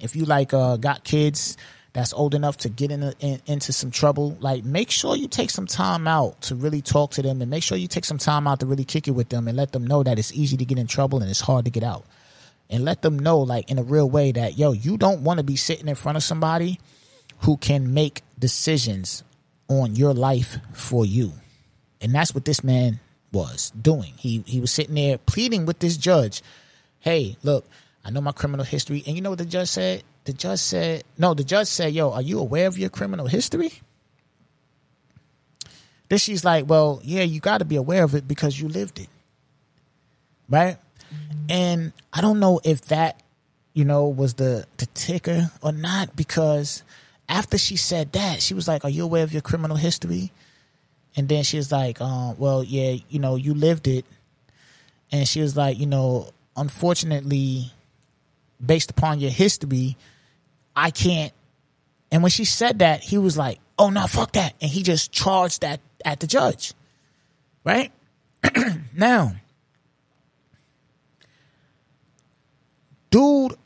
if 0.00 0.14
you 0.14 0.24
like 0.24 0.52
uh, 0.52 0.76
got 0.76 1.02
kids 1.02 1.56
that's 1.94 2.12
old 2.12 2.34
enough 2.34 2.58
to 2.58 2.68
get 2.68 2.92
in, 2.92 3.02
a, 3.02 3.14
in, 3.18 3.40
into 3.46 3.72
some 3.72 3.90
trouble, 3.90 4.36
like 4.40 4.64
make 4.64 4.90
sure 4.90 5.16
you 5.16 5.26
take 5.26 5.50
some 5.50 5.66
time 5.66 6.06
out 6.06 6.40
to 6.42 6.54
really 6.54 6.82
talk 6.82 7.12
to 7.12 7.22
them, 7.22 7.40
and 7.40 7.50
make 7.50 7.62
sure 7.62 7.78
you 7.78 7.88
take 7.88 8.04
some 8.04 8.18
time 8.18 8.46
out 8.46 8.60
to 8.60 8.66
really 8.66 8.84
kick 8.84 9.08
it 9.08 9.12
with 9.12 9.30
them, 9.30 9.48
and 9.48 9.56
let 9.56 9.72
them 9.72 9.86
know 9.86 10.02
that 10.02 10.18
it's 10.18 10.32
easy 10.32 10.56
to 10.58 10.64
get 10.64 10.78
in 10.78 10.86
trouble 10.86 11.20
and 11.20 11.30
it's 11.30 11.40
hard 11.40 11.64
to 11.64 11.70
get 11.70 11.82
out 11.82 12.04
and 12.70 12.84
let 12.84 13.02
them 13.02 13.18
know 13.18 13.38
like 13.38 13.70
in 13.70 13.78
a 13.78 13.82
real 13.82 14.08
way 14.08 14.32
that 14.32 14.58
yo 14.58 14.72
you 14.72 14.96
don't 14.96 15.22
want 15.22 15.38
to 15.38 15.44
be 15.44 15.56
sitting 15.56 15.88
in 15.88 15.94
front 15.94 16.16
of 16.16 16.22
somebody 16.22 16.78
who 17.40 17.56
can 17.56 17.94
make 17.94 18.22
decisions 18.38 19.22
on 19.68 19.94
your 19.94 20.14
life 20.14 20.58
for 20.72 21.04
you. 21.04 21.32
And 22.00 22.14
that's 22.14 22.34
what 22.34 22.44
this 22.44 22.64
man 22.64 23.00
was 23.32 23.70
doing. 23.70 24.14
He 24.16 24.42
he 24.46 24.60
was 24.60 24.72
sitting 24.72 24.94
there 24.94 25.18
pleading 25.18 25.66
with 25.66 25.78
this 25.78 25.96
judge 25.96 26.42
hey 27.00 27.36
look 27.44 27.64
i 28.04 28.10
know 28.10 28.20
my 28.20 28.32
criminal 28.32 28.64
history 28.64 29.04
and 29.06 29.14
you 29.14 29.22
know 29.22 29.30
what 29.30 29.38
the 29.38 29.44
judge 29.44 29.68
said? 29.68 30.02
The 30.24 30.32
judge 30.32 30.58
said 30.58 31.04
no 31.16 31.34
the 31.34 31.44
judge 31.44 31.68
said 31.68 31.92
yo 31.92 32.10
are 32.10 32.22
you 32.22 32.38
aware 32.38 32.66
of 32.66 32.78
your 32.78 32.90
criminal 32.90 33.26
history? 33.26 33.72
Then 36.08 36.18
she's 36.18 36.44
like 36.44 36.68
well 36.68 37.00
yeah 37.04 37.22
you 37.22 37.40
got 37.40 37.58
to 37.58 37.64
be 37.64 37.76
aware 37.76 38.04
of 38.04 38.14
it 38.14 38.26
because 38.26 38.58
you 38.60 38.68
lived 38.68 38.98
it. 38.98 39.08
Right 40.48 40.78
and 41.48 41.92
I 42.12 42.20
don't 42.20 42.40
know 42.40 42.60
if 42.64 42.82
that, 42.86 43.22
you 43.74 43.84
know, 43.84 44.08
was 44.08 44.34
the, 44.34 44.66
the 44.76 44.86
ticker 44.86 45.50
or 45.62 45.72
not, 45.72 46.16
because 46.16 46.82
after 47.28 47.58
she 47.58 47.76
said 47.76 48.12
that, 48.12 48.42
she 48.42 48.54
was 48.54 48.66
like, 48.66 48.84
Are 48.84 48.90
you 48.90 49.04
aware 49.04 49.22
of 49.22 49.32
your 49.32 49.42
criminal 49.42 49.76
history? 49.76 50.32
And 51.16 51.28
then 51.28 51.42
she 51.44 51.56
was 51.56 51.70
like, 51.70 52.00
um, 52.00 52.36
Well, 52.38 52.64
yeah, 52.64 52.96
you 53.08 53.18
know, 53.18 53.36
you 53.36 53.54
lived 53.54 53.86
it. 53.86 54.04
And 55.12 55.26
she 55.26 55.40
was 55.40 55.56
like, 55.56 55.78
You 55.78 55.86
know, 55.86 56.30
unfortunately, 56.56 57.72
based 58.64 58.90
upon 58.90 59.20
your 59.20 59.30
history, 59.30 59.96
I 60.74 60.90
can't. 60.90 61.32
And 62.10 62.22
when 62.22 62.30
she 62.30 62.44
said 62.44 62.78
that, 62.78 63.00
he 63.00 63.18
was 63.18 63.36
like, 63.36 63.58
Oh, 63.78 63.90
no, 63.90 64.06
fuck 64.06 64.32
that. 64.32 64.54
And 64.60 64.70
he 64.70 64.82
just 64.82 65.12
charged 65.12 65.60
that 65.60 65.80
at 66.04 66.20
the 66.20 66.26
judge. 66.26 66.72
Right? 67.64 67.92
now, 68.94 69.34
dude 73.10 73.56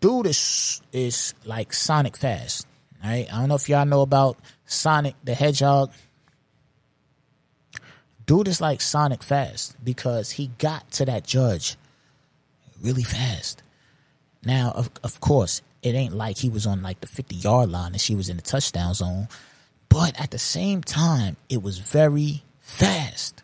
dude 0.00 0.26
is 0.26 0.80
is 0.92 1.34
like 1.44 1.72
Sonic 1.72 2.16
fast. 2.16 2.66
Right? 3.02 3.26
I 3.32 3.40
don't 3.40 3.48
know 3.48 3.54
if 3.54 3.68
y'all 3.68 3.86
know 3.86 4.02
about 4.02 4.38
Sonic 4.66 5.14
the 5.24 5.34
Hedgehog. 5.34 5.92
Dude 8.26 8.48
is 8.48 8.60
like 8.60 8.80
Sonic 8.80 9.22
fast 9.22 9.76
because 9.82 10.32
he 10.32 10.50
got 10.58 10.90
to 10.92 11.06
that 11.06 11.26
judge 11.26 11.76
really 12.82 13.02
fast. 13.02 13.62
Now, 14.44 14.72
of 14.74 14.90
of 15.02 15.20
course, 15.20 15.62
it 15.82 15.94
ain't 15.94 16.14
like 16.14 16.38
he 16.38 16.50
was 16.50 16.66
on 16.66 16.82
like 16.82 17.00
the 17.00 17.06
50 17.06 17.36
yard 17.36 17.70
line 17.70 17.92
and 17.92 18.00
she 18.00 18.14
was 18.14 18.28
in 18.28 18.36
the 18.36 18.42
touchdown 18.42 18.94
zone, 18.94 19.28
but 19.88 20.18
at 20.20 20.30
the 20.30 20.38
same 20.38 20.82
time, 20.82 21.36
it 21.48 21.62
was 21.62 21.78
very 21.78 22.42
fast. 22.60 23.42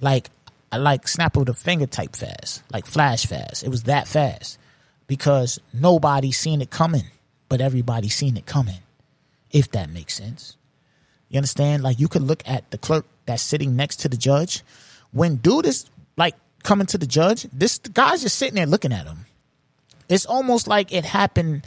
Like 0.00 0.30
I 0.72 0.76
like 0.76 1.08
snap 1.08 1.36
of 1.36 1.46
the 1.46 1.54
finger 1.54 1.86
type 1.86 2.14
fast, 2.14 2.62
like 2.72 2.86
flash 2.86 3.26
fast. 3.26 3.64
It 3.64 3.70
was 3.70 3.84
that 3.84 4.06
fast 4.06 4.58
because 5.06 5.58
nobody 5.72 6.30
seen 6.30 6.62
it 6.62 6.70
coming, 6.70 7.06
but 7.48 7.60
everybody 7.60 8.08
seen 8.08 8.36
it 8.36 8.46
coming. 8.46 8.78
If 9.50 9.72
that 9.72 9.90
makes 9.90 10.14
sense. 10.14 10.56
You 11.28 11.38
understand? 11.38 11.82
Like 11.82 11.98
you 11.98 12.06
could 12.06 12.22
look 12.22 12.42
at 12.46 12.70
the 12.70 12.78
clerk 12.78 13.06
that's 13.26 13.42
sitting 13.42 13.74
next 13.74 13.96
to 14.00 14.08
the 14.08 14.16
judge. 14.16 14.62
When 15.12 15.36
dude 15.36 15.66
is 15.66 15.90
like 16.16 16.36
coming 16.62 16.86
to 16.88 16.98
the 16.98 17.06
judge, 17.06 17.48
this 17.52 17.78
guy's 17.78 18.22
just 18.22 18.36
sitting 18.36 18.54
there 18.54 18.66
looking 18.66 18.92
at 18.92 19.06
him. 19.06 19.26
It's 20.08 20.26
almost 20.26 20.68
like 20.68 20.92
it 20.92 21.04
happened. 21.04 21.66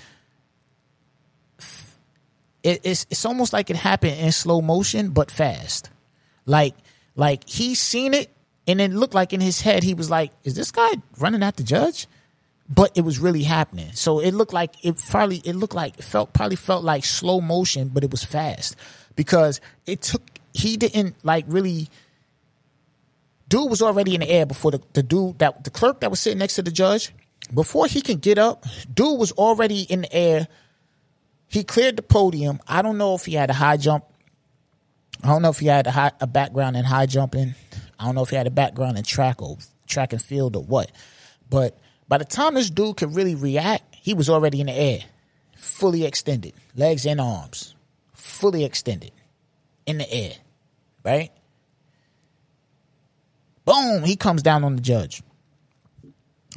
It, 2.62 2.80
it's 2.84 3.06
it's 3.10 3.26
almost 3.26 3.52
like 3.52 3.70
it 3.70 3.76
happened 3.76 4.18
in 4.18 4.32
slow 4.32 4.62
motion, 4.62 5.10
but 5.10 5.30
fast. 5.30 5.90
Like 6.46 6.76
like 7.16 7.50
he 7.50 7.76
seen 7.76 8.14
it 8.14 8.30
and 8.68 8.80
it 8.80 8.92
looked 8.92 9.14
like 9.14 9.34
in 9.34 9.42
his 9.42 9.62
head 9.62 9.84
he 9.84 9.94
was 9.94 10.10
like, 10.10 10.32
"Is 10.44 10.56
this 10.56 10.72
guy 10.72 10.92
running 11.20 11.44
at 11.44 11.58
the 11.58 11.64
judge?" 11.64 12.08
But 12.70 12.92
it 12.96 13.02
was 13.02 13.20
really 13.20 13.44
happening. 13.44 13.92
So 13.94 14.20
it 14.20 14.34
looked 14.34 14.54
like 14.54 14.74
it 14.84 14.98
probably 15.10 15.38
it 15.44 15.56
looked 15.56 15.76
like 15.76 15.98
it 16.00 16.04
felt 16.04 16.34
probably 16.34 16.56
felt 16.56 16.84
like 16.84 17.04
slow 17.04 17.42
motion, 17.42 17.90
but 17.90 18.04
it 18.04 18.12
was 18.12 18.24
fast. 18.24 18.76
Because 19.16 19.60
it 19.86 20.02
took 20.02 20.22
he 20.54 20.78
didn't 20.78 21.16
like 21.24 21.46
really 21.48 21.90
dude 23.50 23.70
was 23.70 23.82
already 23.82 24.16
in 24.16 24.22
the 24.22 24.30
air 24.30 24.46
before 24.46 24.72
the, 24.72 24.82
the 24.94 25.04
dude 25.04 25.40
that 25.40 25.64
the 25.64 25.70
clerk 25.70 26.00
that 26.00 26.10
was 26.10 26.20
sitting 26.20 26.40
next 26.40 26.56
to 26.56 26.62
the 26.62 26.72
judge 26.72 27.14
before 27.54 27.86
he 27.88 28.02
can 28.02 28.18
get 28.18 28.38
up 28.38 28.66
dude 28.92 29.20
was 29.20 29.32
already 29.34 29.82
in 29.82 30.02
the 30.02 30.14
air. 30.14 30.48
He 31.48 31.64
cleared 31.64 31.98
the 31.98 32.02
podium. 32.02 32.60
I 32.68 32.82
don't 32.82 32.98
know 32.98 33.14
if 33.14 33.26
he 33.26 33.34
had 33.34 33.52
a 33.52 33.54
high 33.54 33.78
jump. 33.78 34.06
I 35.24 35.28
don't 35.28 35.42
know 35.42 35.50
if 35.50 35.60
he 35.60 35.68
had 35.68 35.86
a, 35.86 35.92
high, 35.92 36.12
a 36.20 36.26
background 36.26 36.76
in 36.76 36.84
high 36.86 37.06
jumping 37.06 37.54
i 38.04 38.06
don't 38.06 38.16
know 38.16 38.24
if 38.24 38.30
he 38.30 38.36
had 38.36 38.48
a 38.48 38.52
background 38.52 38.98
in 38.98 39.04
track 39.04 39.42
or 39.42 39.58
track 39.88 40.14
and 40.14 40.22
field 40.22 40.56
or 40.56 40.64
what 40.64 40.92
but 41.50 41.78
by 42.08 42.18
the 42.18 42.26
time 42.26 42.54
this 42.54 42.70
dude 42.70 42.98
could 42.98 43.16
really 43.16 43.36
react 43.36 43.84
he 43.96 44.14
was 44.14 44.30
already 44.30 44.60
in 44.60 44.68
the 44.68 44.74
air 44.74 45.00
fully 45.56 46.06
extended 46.06 46.54
legs 46.76 47.06
and 47.06 47.20
arms 47.22 47.76
fully 48.14 48.64
extended 48.64 49.12
in 49.86 49.98
the 49.98 50.14
air 50.14 50.34
right 51.04 51.32
Boom, 53.66 54.04
he 54.04 54.16
comes 54.16 54.42
down 54.42 54.64
on 54.64 54.76
the 54.76 54.82
judge. 54.82 55.24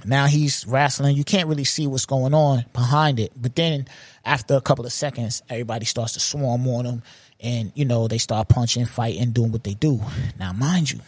Now 0.05 0.27
he's 0.27 0.67
wrestling. 0.67 1.17
You 1.17 1.25
can't 1.25 1.49
really 1.49 1.65
see 1.65 1.87
what's 1.87 2.07
going 2.07 2.35
on 2.35 2.65
behind 2.73 3.19
it. 3.19 3.33
But 3.37 3.55
then 3.55 3.87
after 4.25 4.55
a 4.55 4.61
couple 4.61 4.85
of 4.85 4.93
seconds, 4.93 5.43
everybody 5.49 5.85
starts 5.85 6.15
to 6.15 6.21
swarm 6.21 6.67
on 6.69 6.85
him. 6.85 7.03
And, 7.41 7.73
you 7.75 7.85
know, 7.85 8.09
they 8.09 8.19
start 8.19 8.49
punching, 8.49 8.87
fighting, 8.87 9.33
doing 9.33 9.53
what 9.53 9.65
they 9.65 9.75
do. 9.75 10.01
Now, 10.39 10.53
mind 10.53 10.91
you, 10.91 11.01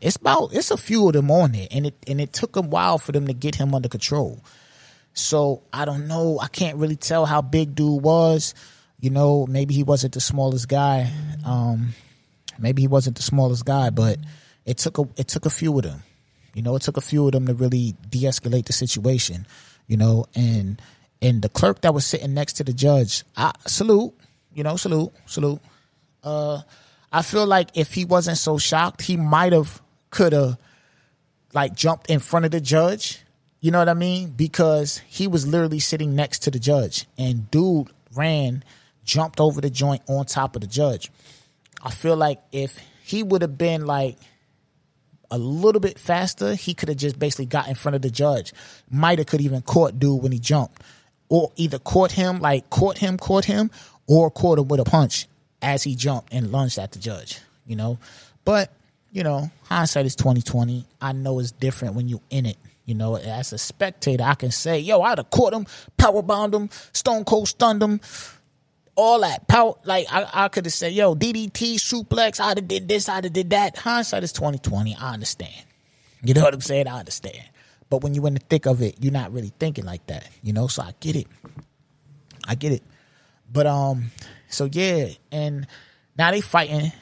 it's 0.00 0.16
about 0.16 0.54
it's 0.54 0.70
a 0.70 0.76
few 0.76 1.06
of 1.06 1.12
them 1.12 1.30
on 1.30 1.52
there. 1.52 1.68
And 1.70 1.86
it 1.86 1.94
and 2.06 2.20
it 2.20 2.32
took 2.32 2.56
a 2.56 2.60
while 2.60 2.98
for 2.98 3.12
them 3.12 3.26
to 3.26 3.32
get 3.32 3.54
him 3.54 3.74
under 3.74 3.88
control. 3.88 4.42
So 5.12 5.62
I 5.72 5.84
don't 5.84 6.06
know. 6.06 6.38
I 6.40 6.48
can't 6.48 6.78
really 6.78 6.96
tell 6.96 7.26
how 7.26 7.42
big 7.42 7.74
dude 7.74 8.02
was. 8.02 8.54
You 9.00 9.10
know, 9.10 9.46
maybe 9.46 9.74
he 9.74 9.82
wasn't 9.82 10.14
the 10.14 10.20
smallest 10.20 10.68
guy. 10.68 11.10
Um, 11.44 11.94
maybe 12.58 12.82
he 12.82 12.88
wasn't 12.88 13.16
the 13.16 13.22
smallest 13.22 13.64
guy, 13.64 13.90
but 13.90 14.18
it 14.64 14.78
took 14.78 14.98
a 14.98 15.08
it 15.16 15.28
took 15.28 15.46
a 15.46 15.50
few 15.50 15.76
of 15.76 15.84
them. 15.84 16.02
You 16.54 16.62
know, 16.62 16.76
it 16.76 16.82
took 16.82 16.96
a 16.96 17.02
few 17.02 17.26
of 17.26 17.32
them 17.32 17.46
to 17.46 17.54
really 17.54 17.94
de-escalate 18.08 18.66
the 18.66 18.72
situation. 18.72 19.46
You 19.86 19.96
know, 19.96 20.26
and 20.34 20.80
and 21.22 21.42
the 21.42 21.48
clerk 21.48 21.82
that 21.82 21.94
was 21.94 22.06
sitting 22.06 22.34
next 22.34 22.54
to 22.54 22.64
the 22.64 22.72
judge, 22.72 23.24
I 23.36 23.52
salute. 23.66 24.14
You 24.54 24.64
know, 24.64 24.76
salute, 24.76 25.12
salute. 25.26 25.60
Uh, 26.22 26.60
I 27.12 27.22
feel 27.22 27.46
like 27.46 27.70
if 27.74 27.94
he 27.94 28.04
wasn't 28.04 28.38
so 28.38 28.58
shocked, 28.58 29.02
he 29.02 29.16
might 29.16 29.52
have 29.52 29.80
could 30.10 30.32
have 30.32 30.58
like 31.52 31.74
jumped 31.74 32.10
in 32.10 32.20
front 32.20 32.44
of 32.44 32.50
the 32.50 32.60
judge. 32.60 33.20
You 33.60 33.70
know 33.70 33.78
what 33.78 33.88
I 33.88 33.94
mean? 33.94 34.30
Because 34.30 34.98
he 35.06 35.26
was 35.26 35.46
literally 35.46 35.80
sitting 35.80 36.14
next 36.14 36.40
to 36.40 36.50
the 36.50 36.58
judge, 36.58 37.06
and 37.18 37.50
dude 37.50 37.88
ran, 38.14 38.64
jumped 39.04 39.38
over 39.38 39.60
the 39.60 39.70
joint 39.70 40.02
on 40.08 40.24
top 40.24 40.56
of 40.56 40.62
the 40.62 40.66
judge. 40.66 41.10
I 41.82 41.90
feel 41.90 42.16
like 42.16 42.40
if 42.52 42.78
he 43.02 43.22
would 43.22 43.42
have 43.42 43.58
been 43.58 43.86
like 43.86 44.16
a 45.30 45.38
little 45.38 45.80
bit 45.80 45.98
faster, 45.98 46.54
he 46.54 46.74
could 46.74 46.88
have 46.88 46.98
just 46.98 47.18
basically 47.18 47.46
got 47.46 47.68
in 47.68 47.74
front 47.74 47.96
of 47.96 48.02
the 48.02 48.10
judge. 48.10 48.52
Might 48.90 49.18
have 49.18 49.26
could 49.26 49.40
even 49.40 49.62
caught 49.62 49.98
dude 49.98 50.22
when 50.22 50.32
he 50.32 50.38
jumped, 50.38 50.82
or 51.28 51.52
either 51.56 51.78
caught 51.78 52.12
him 52.12 52.40
like 52.40 52.70
caught 52.70 52.98
him, 52.98 53.18
caught 53.18 53.44
him, 53.44 53.70
or 54.06 54.30
caught 54.30 54.58
him 54.58 54.68
with 54.68 54.80
a 54.80 54.84
punch 54.84 55.28
as 55.60 55.82
he 55.82 55.94
jumped 55.94 56.32
and 56.32 56.50
lunged 56.50 56.78
at 56.78 56.92
the 56.92 56.98
judge. 56.98 57.40
You 57.66 57.76
know, 57.76 57.98
but 58.44 58.72
you 59.12 59.22
know, 59.22 59.50
hindsight 59.64 60.06
is 60.06 60.16
twenty 60.16 60.42
twenty. 60.42 60.86
I 61.00 61.12
know 61.12 61.38
it's 61.38 61.52
different 61.52 61.94
when 61.94 62.08
you 62.08 62.20
in 62.30 62.46
it. 62.46 62.56
You 62.86 62.94
know, 62.94 63.16
as 63.16 63.52
a 63.52 63.58
spectator, 63.58 64.24
I 64.24 64.34
can 64.34 64.50
say, 64.50 64.78
"Yo, 64.78 65.00
I'd 65.00 65.18
have 65.18 65.30
caught 65.30 65.52
him, 65.52 65.66
power 65.96 66.22
bombed 66.22 66.54
him, 66.54 66.70
stone 66.92 67.24
cold 67.24 67.48
stunned 67.48 67.82
him." 67.82 68.00
all 68.96 69.20
that 69.20 69.48
power. 69.48 69.74
Like 69.84 70.06
I, 70.10 70.28
I 70.32 70.48
could 70.48 70.66
have 70.66 70.74
said, 70.74 70.92
"Yo, 70.92 71.14
DDT 71.14 71.76
suplex." 71.76 72.40
I'd 72.40 72.58
have 72.58 72.68
did 72.68 72.88
this. 72.88 73.08
I'd 73.08 73.24
have 73.24 73.32
did 73.32 73.50
that. 73.50 73.78
Hindsight 73.78 74.22
is 74.22 74.32
twenty 74.32 74.58
twenty. 74.58 74.94
I 74.94 75.14
understand. 75.14 75.64
You 76.22 76.34
know 76.34 76.42
what 76.42 76.54
I'm 76.54 76.60
saying? 76.60 76.86
I 76.86 76.98
understand. 76.98 77.42
But 77.88 78.02
when 78.02 78.14
you're 78.14 78.26
in 78.26 78.34
the 78.34 78.40
thick 78.40 78.66
of 78.66 78.82
it, 78.82 78.96
you're 79.00 79.12
not 79.12 79.32
really 79.32 79.52
thinking 79.58 79.84
like 79.84 80.06
that. 80.06 80.28
You 80.42 80.52
know, 80.52 80.66
so 80.66 80.82
I 80.82 80.92
get 81.00 81.16
it. 81.16 81.26
I 82.46 82.54
get 82.54 82.72
it. 82.72 82.82
But 83.50 83.66
um, 83.66 84.10
so 84.48 84.68
yeah, 84.70 85.08
and 85.32 85.66
now 86.16 86.30
they 86.30 86.40
fighting, 86.40 86.92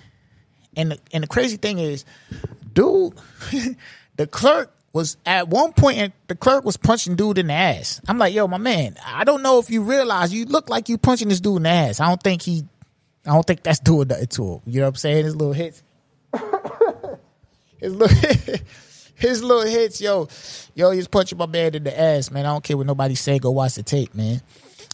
and 0.77 0.93
the, 0.93 0.99
and 1.13 1.23
the 1.23 1.29
crazy 1.29 1.57
thing 1.57 1.79
is, 1.79 2.05
dude, 2.73 3.15
the 4.17 4.27
clerk 4.27 4.73
was 4.93 5.17
at 5.27 5.49
one 5.49 5.73
point 5.73 6.13
the 6.29 6.35
clerk 6.35 6.65
was 6.65 6.77
punching 6.77 7.17
dude 7.17 7.39
in 7.39 7.49
the 7.49 7.53
ass. 7.53 8.01
I'm 8.09 8.19
like, 8.19 8.35
yo, 8.35 8.47
my 8.49 8.59
man, 8.59 8.97
I 9.05 9.25
don't 9.25 9.43
know 9.43 9.59
if 9.59 9.71
you 9.71 9.83
realize 9.83 10.33
you 10.33 10.47
look 10.47 10.69
like 10.69 10.89
you 10.89 10.99
punching 10.99 11.29
this 11.29 11.41
dude 11.41 11.59
in 11.59 11.63
the 11.65 11.69
ass. 11.69 12.01
I 12.01 12.09
don't 12.09 12.23
think 12.23 12.43
he 12.43 12.65
I 13.27 13.33
don't 13.33 13.47
think 13.47 13.63
that's 13.63 13.81
doing 13.81 14.09
nothing 14.09 14.27
to 14.27 14.45
him. 14.45 14.61
You 14.67 14.81
know 14.81 14.87
what 14.87 14.91
I'm 14.91 14.97
saying? 14.97 15.25
His 15.25 15.37
little 15.37 15.53
hits. 15.53 15.83
his 17.79 17.95
little 17.95 18.17
his 19.17 19.43
little 19.43 19.71
hits, 19.71 20.01
yo. 20.01 20.29
Yo, 20.75 20.91
he's 20.91 21.09
punching 21.09 21.37
my 21.37 21.47
man 21.47 21.75
in 21.75 21.85
the 21.85 22.01
ass, 22.01 22.31
man. 22.31 22.47
I 22.47 22.51
don't 22.51 22.65
care 22.65 22.77
what 22.77 22.87
nobody 22.87 23.15
say, 23.15 23.39
go 23.39 23.51
watch 23.51 23.75
the 23.75 23.83
tape, 23.83 24.15
man. 24.15 24.41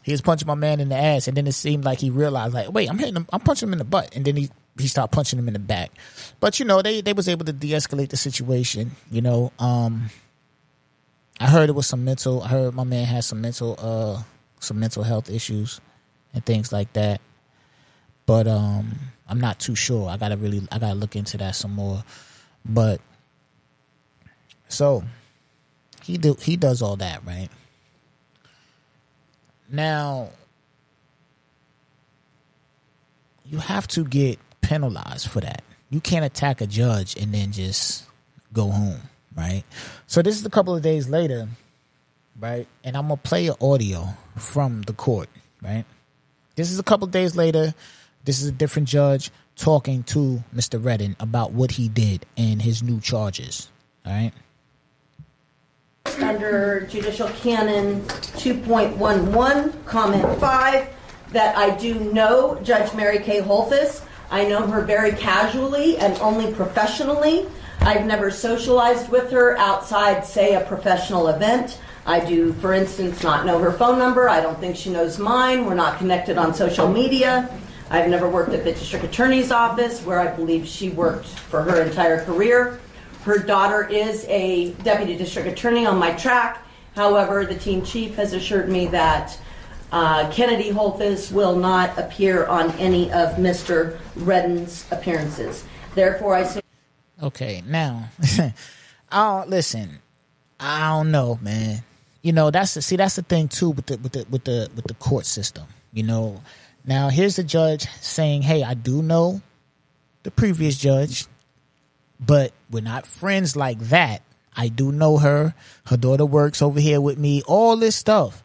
He 0.02 0.12
was 0.12 0.20
punching 0.20 0.46
my 0.46 0.54
man 0.54 0.80
in 0.80 0.88
the 0.88 0.96
ass, 0.96 1.28
and 1.28 1.36
then 1.36 1.46
it 1.46 1.52
seemed 1.52 1.84
like 1.84 1.98
he 1.98 2.10
realized, 2.10 2.52
like, 2.52 2.70
wait, 2.72 2.90
I'm 2.90 2.98
hitting 2.98 3.16
him, 3.16 3.26
I'm 3.32 3.40
punching 3.40 3.68
him 3.68 3.72
in 3.72 3.78
the 3.78 3.84
butt. 3.84 4.14
And 4.14 4.24
then 4.24 4.36
he 4.36 4.50
he 4.78 4.88
started 4.88 5.14
punching 5.14 5.38
him 5.38 5.46
in 5.48 5.54
the 5.54 5.60
back. 5.60 5.90
But 6.40 6.58
you 6.58 6.66
know, 6.66 6.82
they 6.82 7.00
they 7.00 7.12
was 7.12 7.28
able 7.28 7.44
to 7.44 7.52
de-escalate 7.52 8.08
the 8.08 8.16
situation. 8.16 8.92
You 9.10 9.22
know, 9.22 9.52
um, 9.58 10.10
I 11.40 11.48
heard 11.48 11.68
it 11.68 11.72
was 11.74 11.86
some 11.86 12.04
mental. 12.04 12.42
I 12.42 12.48
heard 12.48 12.74
my 12.74 12.84
man 12.84 13.06
had 13.06 13.24
some 13.24 13.40
mental 13.40 13.76
uh 13.78 14.22
some 14.60 14.80
mental 14.80 15.02
health 15.02 15.30
issues 15.30 15.80
and 16.32 16.44
things 16.44 16.72
like 16.72 16.92
that. 16.94 17.20
But 18.26 18.46
um, 18.46 18.94
I'm 19.28 19.40
not 19.40 19.58
too 19.58 19.74
sure. 19.74 20.08
I 20.08 20.16
gotta 20.16 20.36
really 20.36 20.66
I 20.72 20.78
gotta 20.78 20.94
look 20.94 21.16
into 21.16 21.36
that 21.38 21.54
some 21.54 21.72
more. 21.72 22.02
But 22.64 23.00
so 24.68 25.04
he 26.02 26.18
do 26.18 26.36
he 26.40 26.56
does 26.56 26.82
all 26.82 26.96
that 26.96 27.24
right 27.24 27.48
now. 29.70 30.30
You 33.46 33.58
have 33.58 33.86
to 33.88 34.04
get 34.04 34.38
penalized 34.64 35.28
for 35.28 35.40
that. 35.40 35.62
You 35.90 36.00
can't 36.00 36.24
attack 36.24 36.60
a 36.60 36.66
judge 36.66 37.16
and 37.16 37.32
then 37.32 37.52
just 37.52 38.04
go 38.52 38.70
home, 38.70 39.00
right? 39.36 39.62
So 40.06 40.22
this 40.22 40.38
is 40.38 40.46
a 40.46 40.50
couple 40.50 40.74
of 40.74 40.82
days 40.82 41.08
later, 41.08 41.48
right? 42.40 42.66
And 42.82 42.96
I'm 42.96 43.08
gonna 43.08 43.16
play 43.18 43.46
an 43.48 43.54
audio 43.60 44.08
from 44.36 44.82
the 44.82 44.92
court, 44.92 45.28
right? 45.62 45.84
This 46.56 46.70
is 46.70 46.78
a 46.78 46.82
couple 46.82 47.04
of 47.04 47.10
days 47.12 47.36
later. 47.36 47.74
This 48.24 48.40
is 48.40 48.48
a 48.48 48.52
different 48.52 48.88
judge 48.88 49.30
talking 49.56 50.02
to 50.04 50.42
Mr. 50.54 50.82
Redden 50.82 51.16
about 51.20 51.52
what 51.52 51.72
he 51.72 51.88
did 51.88 52.26
and 52.36 52.62
his 52.62 52.82
new 52.82 53.00
charges. 53.00 53.68
All 54.06 54.12
right. 54.12 54.32
Under 56.20 56.86
Judicial 56.90 57.28
Canon 57.28 58.02
2.11, 58.02 59.84
Comment 59.84 60.40
5, 60.40 60.88
that 61.32 61.56
I 61.56 61.76
do 61.76 61.98
know 62.12 62.58
Judge 62.62 62.94
Mary 62.94 63.18
Kay 63.18 63.40
Holthus 63.40 64.02
I 64.34 64.44
know 64.46 64.66
her 64.66 64.80
very 64.80 65.12
casually 65.12 65.96
and 65.98 66.18
only 66.18 66.52
professionally. 66.52 67.46
I've 67.82 68.04
never 68.04 68.32
socialized 68.32 69.08
with 69.08 69.30
her 69.30 69.56
outside, 69.58 70.26
say, 70.26 70.56
a 70.56 70.60
professional 70.62 71.28
event. 71.28 71.78
I 72.04 72.18
do, 72.18 72.52
for 72.54 72.72
instance, 72.72 73.22
not 73.22 73.46
know 73.46 73.60
her 73.60 73.70
phone 73.70 73.96
number. 73.96 74.28
I 74.28 74.40
don't 74.40 74.58
think 74.58 74.74
she 74.74 74.90
knows 74.90 75.20
mine. 75.20 75.66
We're 75.66 75.74
not 75.74 75.98
connected 75.98 76.36
on 76.36 76.52
social 76.52 76.88
media. 76.88 77.48
I've 77.90 78.10
never 78.10 78.28
worked 78.28 78.52
at 78.52 78.64
the 78.64 78.72
district 78.72 79.04
attorney's 79.04 79.52
office, 79.52 80.02
where 80.02 80.18
I 80.18 80.34
believe 80.34 80.66
she 80.66 80.88
worked 80.88 81.28
for 81.28 81.62
her 81.62 81.82
entire 81.82 82.24
career. 82.24 82.80
Her 83.22 83.38
daughter 83.38 83.86
is 83.86 84.24
a 84.24 84.72
deputy 84.82 85.16
district 85.16 85.46
attorney 85.46 85.86
on 85.86 85.96
my 85.96 86.10
track. 86.10 86.60
However, 86.96 87.46
the 87.46 87.54
team 87.54 87.84
chief 87.84 88.16
has 88.16 88.32
assured 88.32 88.68
me 88.68 88.88
that 88.88 89.38
uh, 89.94 90.28
Kennedy 90.32 90.70
Holthus 90.70 91.30
will 91.30 91.54
not 91.54 91.96
appear 91.96 92.46
on 92.46 92.72
any 92.72 93.12
of 93.12 93.36
Mr. 93.36 93.96
Redden's 94.16 94.84
appearances. 94.90 95.64
Therefore, 95.94 96.34
I 96.34 96.42
say. 96.42 96.60
Okay, 97.22 97.62
now, 97.64 98.08
oh, 99.12 99.44
listen, 99.46 100.00
I 100.58 100.88
don't 100.88 101.12
know, 101.12 101.38
man. 101.40 101.84
You 102.22 102.32
know, 102.32 102.50
that's 102.50 102.74
the 102.74 102.82
see, 102.82 102.96
that's 102.96 103.14
the 103.14 103.22
thing 103.22 103.46
too 103.46 103.70
with 103.70 103.86
the 103.86 103.96
with 103.98 104.12
the 104.12 104.26
with 104.28 104.44
the 104.44 104.68
with 104.74 104.86
the 104.86 104.94
court 104.94 105.26
system. 105.26 105.66
You 105.92 106.02
know, 106.02 106.42
now 106.84 107.08
here's 107.08 107.36
the 107.36 107.44
judge 107.44 107.86
saying, 108.00 108.42
"Hey, 108.42 108.64
I 108.64 108.74
do 108.74 109.00
know 109.00 109.42
the 110.24 110.32
previous 110.32 110.76
judge, 110.76 111.26
but 112.18 112.52
we're 112.68 112.80
not 112.82 113.06
friends 113.06 113.54
like 113.54 113.78
that. 113.78 114.22
I 114.56 114.68
do 114.68 114.90
know 114.90 115.18
her. 115.18 115.54
Her 115.86 115.96
daughter 115.96 116.26
works 116.26 116.60
over 116.60 116.80
here 116.80 117.00
with 117.00 117.16
me. 117.16 117.42
All 117.46 117.76
this 117.76 117.94
stuff." 117.94 118.43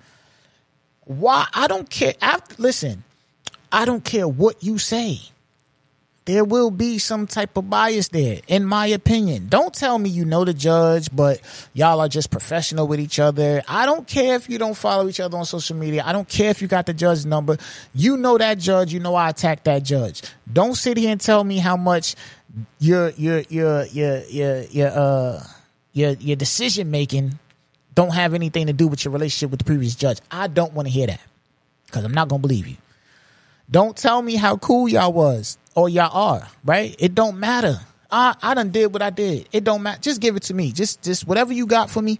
Why? 1.09 1.47
I 1.55 1.65
don't 1.65 1.89
care. 1.89 2.13
After, 2.21 2.53
listen, 2.61 3.03
I 3.71 3.85
don't 3.85 4.03
care 4.03 4.27
what 4.27 4.63
you 4.63 4.77
say. 4.77 5.21
there 6.29 6.43
will 6.43 6.69
be 6.69 6.99
some 6.99 7.25
type 7.25 7.57
of 7.57 7.71
bias 7.71 8.09
there, 8.09 8.41
in 8.47 8.63
my 8.63 8.85
opinion. 8.85 9.47
Don't 9.47 9.73
tell 9.73 9.97
me 9.97 10.09
you 10.09 10.25
know 10.25 10.45
the 10.45 10.53
judge, 10.53 11.09
but 11.11 11.41
y'all 11.73 11.99
are 11.99 12.07
just 12.07 12.29
professional 12.29 12.87
with 12.87 12.99
each 12.99 13.17
other. 13.17 13.63
I 13.67 13.87
don't 13.87 14.05
care 14.07 14.35
if 14.35 14.47
you 14.47 14.59
don't 14.59 14.77
follow 14.77 15.07
each 15.07 15.19
other 15.19 15.35
on 15.35 15.45
social 15.45 15.75
media. 15.75 16.03
I 16.05 16.11
don't 16.11 16.29
care 16.29 16.51
if 16.51 16.61
you 16.61 16.67
got 16.67 16.85
the 16.85 16.93
judge 16.93 17.25
number. 17.25 17.57
You 17.95 18.15
know 18.15 18.37
that 18.37 18.59
judge. 18.59 18.93
You 18.93 18.99
know 18.99 19.15
I 19.15 19.29
attack 19.29 19.63
that 19.63 19.81
judge. 19.81 20.21
Don't 20.53 20.75
sit 20.75 20.97
here 20.97 21.11
and 21.11 21.19
tell 21.19 21.43
me 21.43 21.57
how 21.57 21.75
much 21.75 22.15
your 22.79 23.09
your 23.11 23.39
your 23.49 23.85
your 23.85 24.19
your 24.25 24.61
your 24.65 24.89
uh 24.89 25.43
your 25.93 26.11
your 26.11 26.35
decision 26.35 26.91
making 26.91 27.39
don't 27.99 28.13
have 28.13 28.33
anything 28.33 28.67
to 28.67 28.71
do 28.71 28.87
with 28.87 29.03
your 29.03 29.11
relationship 29.11 29.51
with 29.51 29.59
the 29.59 29.65
previous 29.65 29.93
judge. 29.93 30.19
I 30.31 30.47
don't 30.47 30.71
want 30.71 30.87
to 30.87 30.89
hear 30.89 31.07
that 31.07 31.19
because 31.85 32.05
I'm 32.05 32.13
not 32.13 32.29
gonna 32.29 32.39
believe 32.39 32.65
you. 32.65 32.77
Don't 33.69 33.97
tell 33.97 34.21
me 34.21 34.37
how 34.37 34.55
cool 34.55 34.87
y'all 34.87 35.11
was 35.11 35.57
or 35.75 35.89
y'all 35.89 36.09
are, 36.15 36.47
right? 36.63 36.95
It 36.97 37.13
don't 37.13 37.37
matter. 37.37 37.77
I 38.09 38.37
I 38.41 38.53
done 38.53 38.69
did 38.69 38.93
what 38.93 39.01
I 39.01 39.09
did. 39.09 39.49
It 39.51 39.65
don't 39.65 39.83
matter. 39.83 39.99
Just 39.99 40.21
give 40.21 40.37
it 40.37 40.43
to 40.43 40.53
me. 40.53 40.71
Just 40.71 41.01
just 41.01 41.27
whatever 41.27 41.51
you 41.51 41.65
got 41.65 41.89
for 41.89 42.01
me, 42.01 42.19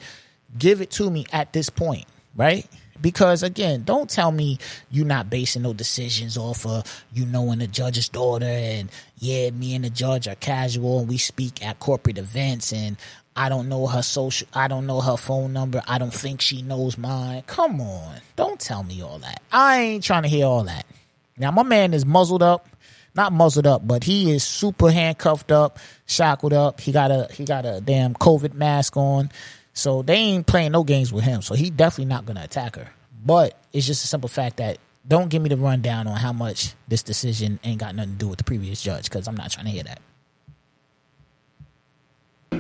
give 0.58 0.82
it 0.82 0.92
to 0.92 1.10
me 1.10 1.26
at 1.32 1.54
this 1.54 1.70
point, 1.70 2.08
right? 2.36 2.68
Because 3.02 3.44
again, 3.44 3.84
don't 3.84 4.10
tell 4.10 4.32
me 4.32 4.58
you're 4.90 5.06
not 5.06 5.30
basing 5.30 5.62
no 5.62 5.74
decisions 5.74 6.38
off 6.38 6.66
of 6.66 7.06
you 7.14 7.26
knowing 7.26 7.60
the 7.60 7.68
judge's 7.68 8.10
daughter 8.10 8.46
and 8.46 8.90
yeah, 9.18 9.50
me 9.52 9.76
and 9.76 9.86
the 9.86 9.90
judge 9.90 10.28
are 10.28 10.36
casual 10.36 11.00
and 11.00 11.10
we 11.10 11.18
speak 11.18 11.66
at 11.66 11.80
corporate 11.80 12.18
events 12.18 12.74
and 12.74 12.98
I 13.36 13.48
don't 13.48 13.70
know 13.70 13.88
her 13.88 14.02
social 14.02 14.48
I 14.54 14.68
don't 14.68 14.86
know 14.86 15.02
her 15.02 15.18
phone 15.18 15.54
number. 15.54 15.82
I 15.88 15.98
don't 15.98 16.14
think 16.14 16.42
she 16.42 16.62
knows 16.62 16.98
mine. 16.98 17.44
Come 17.48 17.80
on. 17.80 18.18
Don't 18.36 18.60
tell 18.60 18.84
me 18.84 19.02
all 19.02 19.20
that. 19.20 19.42
I 19.52 19.80
ain't 19.82 20.04
trying 20.04 20.24
to 20.24 20.30
hear 20.30 20.46
all 20.46 20.64
that. 20.64 20.86
Now 21.38 21.52
my 21.52 21.64
man 21.64 21.94
is 21.94 22.06
muzzled 22.06 22.44
up. 22.44 22.68
Not 23.16 23.34
muzzled 23.34 23.66
up, 23.66 23.88
but 23.88 24.04
he 24.04 24.32
is 24.32 24.44
super 24.44 24.92
handcuffed 24.92 25.52
up, 25.52 25.80
shackled 26.06 26.54
up. 26.54 26.80
He 26.80 26.92
got 26.92 27.12
a 27.12 27.28
he 27.34 27.44
got 27.44 27.66
a 27.66 27.82
damn 27.82 28.14
COVID 28.14 28.54
mask 28.54 28.96
on. 28.98 29.32
So 29.74 30.02
they 30.02 30.16
ain't 30.16 30.48
playing 30.48 30.72
no 30.74 30.84
games 30.84 31.14
with 31.14 31.24
him. 31.24 31.42
So 31.42 31.56
he 31.56 31.70
definitely 31.70 32.06
not 32.06 32.26
gonna 32.26 32.44
attack 32.44 32.76
her. 32.76 32.92
But 33.26 33.58
it's 33.74 33.86
just 33.86 34.04
a 34.04 34.08
simple 34.08 34.30
fact 34.30 34.58
that 34.58 34.78
don't 35.08 35.30
give 35.30 35.42
me 35.42 35.50
the 35.50 35.58
rundown 35.58 36.08
on 36.08 36.18
how 36.18 36.34
much 36.34 36.74
this 36.88 37.04
decision 37.04 37.60
ain't 37.64 37.80
got 37.80 37.96
nothing 37.96 38.14
to 38.14 38.18
do 38.18 38.28
with 38.28 38.38
the 38.38 38.44
previous 38.44 38.82
judge, 38.82 39.06
because 39.06 39.28
I'm 39.28 39.36
not 39.36 39.52
trying 39.52 39.66
to 39.66 39.72
hear 39.72 39.84
that. 39.84 40.02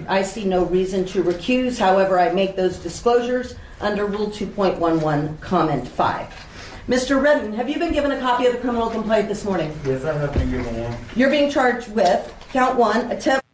I 0.07 0.23
see 0.23 0.45
no 0.45 0.65
reason 0.65 1.05
to 1.07 1.21
recuse. 1.23 1.77
However, 1.77 2.19
I 2.19 2.33
make 2.33 2.55
those 2.55 2.77
disclosures 2.77 3.55
under 3.79 4.05
Rule 4.05 4.27
2.11, 4.27 5.39
Comment 5.39 5.87
5. 5.87 6.45
Mr. 6.87 7.21
Redden, 7.21 7.53
have 7.53 7.69
you 7.69 7.77
been 7.77 7.93
given 7.93 8.11
a 8.11 8.19
copy 8.19 8.47
of 8.47 8.53
the 8.53 8.59
criminal 8.59 8.89
complaint 8.89 9.27
this 9.27 9.45
morning? 9.45 9.71
Yes, 9.85 10.03
I 10.03 10.13
have 10.17 10.33
been 10.33 10.49
given 10.49 10.83
one. 10.83 10.97
You're 11.15 11.29
being 11.29 11.51
charged 11.51 11.91
with 11.93 12.33
count 12.51 12.77
one, 12.79 13.11
attempt. 13.11 13.45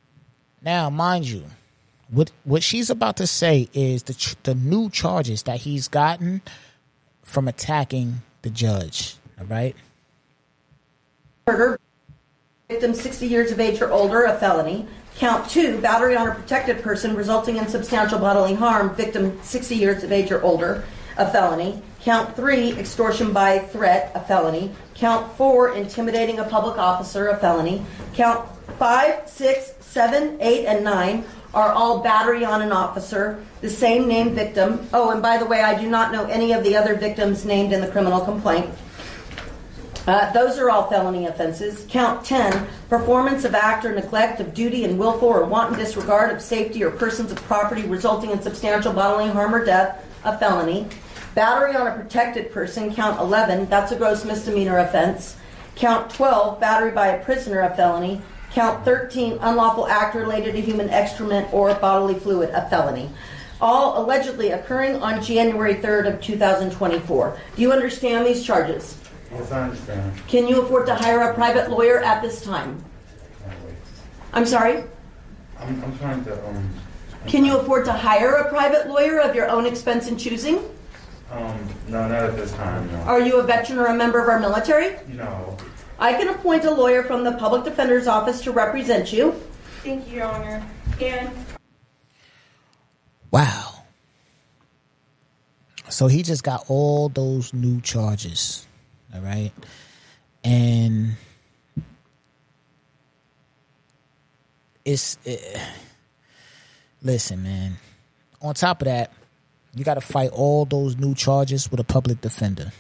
Now, 0.62 0.90
mind 0.90 1.28
you, 1.28 1.44
what 2.10 2.32
what 2.44 2.64
she's 2.64 2.90
about 2.90 3.18
to 3.18 3.28
say 3.28 3.70
is 3.74 4.04
the 4.04 4.36
the 4.44 4.56
new 4.56 4.90
charges 4.90 5.44
that 5.44 5.62
he's 5.62 5.88
gotten 5.88 6.42
from 7.24 7.48
attacking 7.48 8.22
the 8.44 8.50
judge. 8.50 9.18
All 9.40 9.46
right. 9.46 9.76
murder, 11.48 11.80
victim 12.70 12.94
60 12.94 13.28
years 13.28 13.52
of 13.52 13.60
age 13.60 13.82
or 13.82 13.92
older, 13.92 14.24
a 14.24 14.38
felony. 14.38 14.88
Count 15.18 15.50
two, 15.50 15.80
battery 15.80 16.16
on 16.16 16.28
a 16.28 16.36
protected 16.36 16.84
person 16.84 17.16
resulting 17.16 17.56
in 17.56 17.68
substantial 17.68 18.20
bodily 18.20 18.54
harm, 18.54 18.94
victim 18.96 19.40
60 19.44 19.76
years 19.76 20.04
of 20.04 20.12
age 20.12 20.32
or 20.32 20.42
older, 20.44 20.84
a 21.18 21.30
felony. 21.32 21.82
Count 22.02 22.36
three, 22.36 22.74
extortion 22.74 23.34
by 23.34 23.58
threat, 23.58 24.12
a 24.14 24.20
felony. 24.20 24.72
Count 24.94 25.36
four, 25.38 25.74
intimidating 25.74 26.40
a 26.40 26.44
public 26.44 26.78
officer, 26.78 27.30
a 27.30 27.38
felony. 27.38 27.84
Count 28.14 28.48
five, 28.78 29.28
six, 29.28 29.74
seven, 29.80 30.38
eight, 30.42 30.66
and 30.66 30.84
nine 30.84 31.24
are 31.56 31.72
all 31.72 32.00
battery 32.02 32.44
on 32.44 32.62
an 32.62 32.74
officer, 32.74 33.44
the 33.62 33.70
same 33.70 34.08
named 34.08 34.34
victim. 34.34 34.88
Oh, 34.94 35.12
and 35.12 35.22
by 35.22 35.38
the 35.38 35.46
way, 35.46 35.62
I 35.62 35.80
do 35.80 35.90
not 35.90 36.12
know 36.12 36.26
any 36.26 36.52
of 36.52 36.64
the 36.64 36.76
other 36.76 36.96
victims 36.96 37.46
named 37.46 37.72
in 37.72 37.80
the 37.80 37.88
criminal 37.88 38.20
complaint. 38.20 38.70
Uh, 40.06 40.32
those 40.34 40.60
are 40.60 40.70
all 40.70 40.88
felony 40.88 41.26
offenses. 41.26 41.88
Count 41.90 42.24
10, 42.24 42.68
performance 42.90 43.44
of 43.44 43.56
act 43.56 43.86
or 43.86 43.96
neglect 43.96 44.40
of 44.40 44.54
duty 44.54 44.84
and 44.84 45.00
willful 45.00 45.30
or 45.30 45.46
wanton 45.46 45.80
disregard 45.80 46.32
of 46.32 46.42
safety 46.42 46.84
or 46.84 46.92
persons 46.92 47.32
of 47.32 47.42
property 47.44 47.84
resulting 47.84 48.30
in 48.30 48.42
substantial 48.42 48.94
bodily 48.94 49.30
harm 49.30 49.56
or 49.56 49.66
death, 49.66 50.06
a 50.26 50.38
felony. 50.38 50.88
Battery 51.34 51.76
on 51.76 51.88
a 51.88 51.96
protected 51.96 52.52
person, 52.52 52.94
count 52.94 53.20
11, 53.20 53.68
that's 53.68 53.92
a 53.92 53.96
gross 53.96 54.26
misdemeanor 54.26 54.78
offense. 54.80 55.38
Count 55.76 56.10
12, 56.12 56.60
battery 56.60 56.92
by 56.92 57.08
a 57.08 57.24
prisoner, 57.24 57.62
a 57.62 57.76
felony. 57.76 58.22
Count 58.56 58.86
13, 58.86 59.40
unlawful 59.42 59.86
act 59.86 60.16
related 60.16 60.54
to 60.54 60.62
human 60.62 60.90
excrement 60.90 61.54
or 61.54 61.76
bodily 61.76 62.18
fluid, 62.18 62.52
a 62.52 62.70
felony. 62.70 63.10
All 63.60 64.02
allegedly 64.02 64.52
occurring 64.52 64.96
on 65.04 65.22
January 65.22 65.76
3rd 65.76 66.14
of 66.14 66.22
2024. 66.22 67.38
Do 67.58 67.62
you 67.62 67.74
understand 67.74 68.26
these 68.26 68.46
charges? 68.46 68.98
Yes, 69.30 69.52
I 69.52 69.64
understand. 69.64 70.14
Can 70.30 70.48
you 70.48 70.62
afford 70.62 70.86
to 70.86 70.96
hire 70.96 71.30
a 71.30 71.34
private 71.34 71.70
lawyer 71.70 72.00
at 72.00 72.22
this 72.22 72.46
time? 72.46 72.82
I'm 74.32 74.46
sorry? 74.46 74.86
I'm, 75.60 75.84
I'm 75.84 76.00
trying 76.00 76.24
to, 76.24 76.48
um. 76.48 76.70
Can 77.28 77.44
you 77.44 77.58
afford 77.58 77.84
to 77.86 77.92
hire 77.92 78.36
a 78.36 78.50
private 78.50 78.88
lawyer 78.88 79.20
of 79.20 79.36
your 79.36 79.50
own 79.50 79.66
expense 79.66 80.08
and 80.08 80.18
choosing? 80.18 80.60
Um, 81.30 81.68
no, 81.90 82.08
not 82.08 82.24
at 82.24 82.38
this 82.38 82.54
time, 82.54 82.90
no. 82.90 83.00
Are 83.00 83.20
you 83.20 83.38
a 83.42 83.44
veteran 83.44 83.80
or 83.80 83.88
a 83.88 83.94
member 83.94 84.22
of 84.22 84.30
our 84.30 84.40
military? 84.40 84.96
No. 85.10 85.58
I 86.00 86.14
can 86.14 86.28
appoint 86.30 86.66
a 86.66 86.72
lawyer 86.72 87.04
from 87.04 87.24
the 87.24 87.32
Public 87.34 87.64
Defender's 87.64 88.08
Office 88.08 88.42
to 88.42 88.52
represent 88.52 89.14
you. 89.14 89.32
Thank 89.84 90.08
you, 90.08 90.18
Your 90.18 90.26
Honor. 90.26 90.66
And 91.02 91.30
Wow. 93.32 93.84
So 95.90 96.08
he 96.08 96.24
just 96.24 96.44
got 96.44 96.66
all 96.68 97.10
those 97.10 97.54
new 97.54 97.82
charges. 97.82 98.66
All 99.14 99.22
right. 99.22 99.52
And 100.44 101.16
it's 104.84 105.18
it, 105.26 105.60
listen, 107.02 107.44
man. 107.44 107.78
On 108.42 108.54
top 108.54 108.82
of 108.82 108.86
that, 108.86 109.12
you 109.74 109.84
got 109.84 109.96
to 109.96 110.02
fight 110.02 110.30
all 110.32 110.66
those 110.66 110.96
new 110.98 111.14
charges 111.16 111.70
with 111.70 111.80
a 111.80 111.84
public 111.84 112.22
defender. 112.22 112.72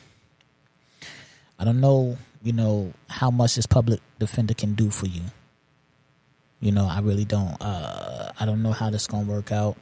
I 1.57 1.65
don't 1.65 1.81
know, 1.81 2.17
you 2.45 2.53
know, 2.53 2.93
how 3.09 3.31
much 3.31 3.55
this 3.55 3.65
public 3.65 3.99
defender 4.19 4.53
can 4.53 4.75
do 4.75 4.91
for 4.91 5.07
you. 5.07 5.23
You 6.59 6.71
know, 6.71 6.87
I 6.87 6.99
really 6.99 7.25
don't. 7.25 7.59
Uh, 7.59 8.31
I 8.39 8.45
don't 8.45 8.61
know 8.61 8.71
how 8.71 8.91
this 8.91 9.07
gonna 9.07 9.25
work 9.25 9.51
out. 9.51 9.75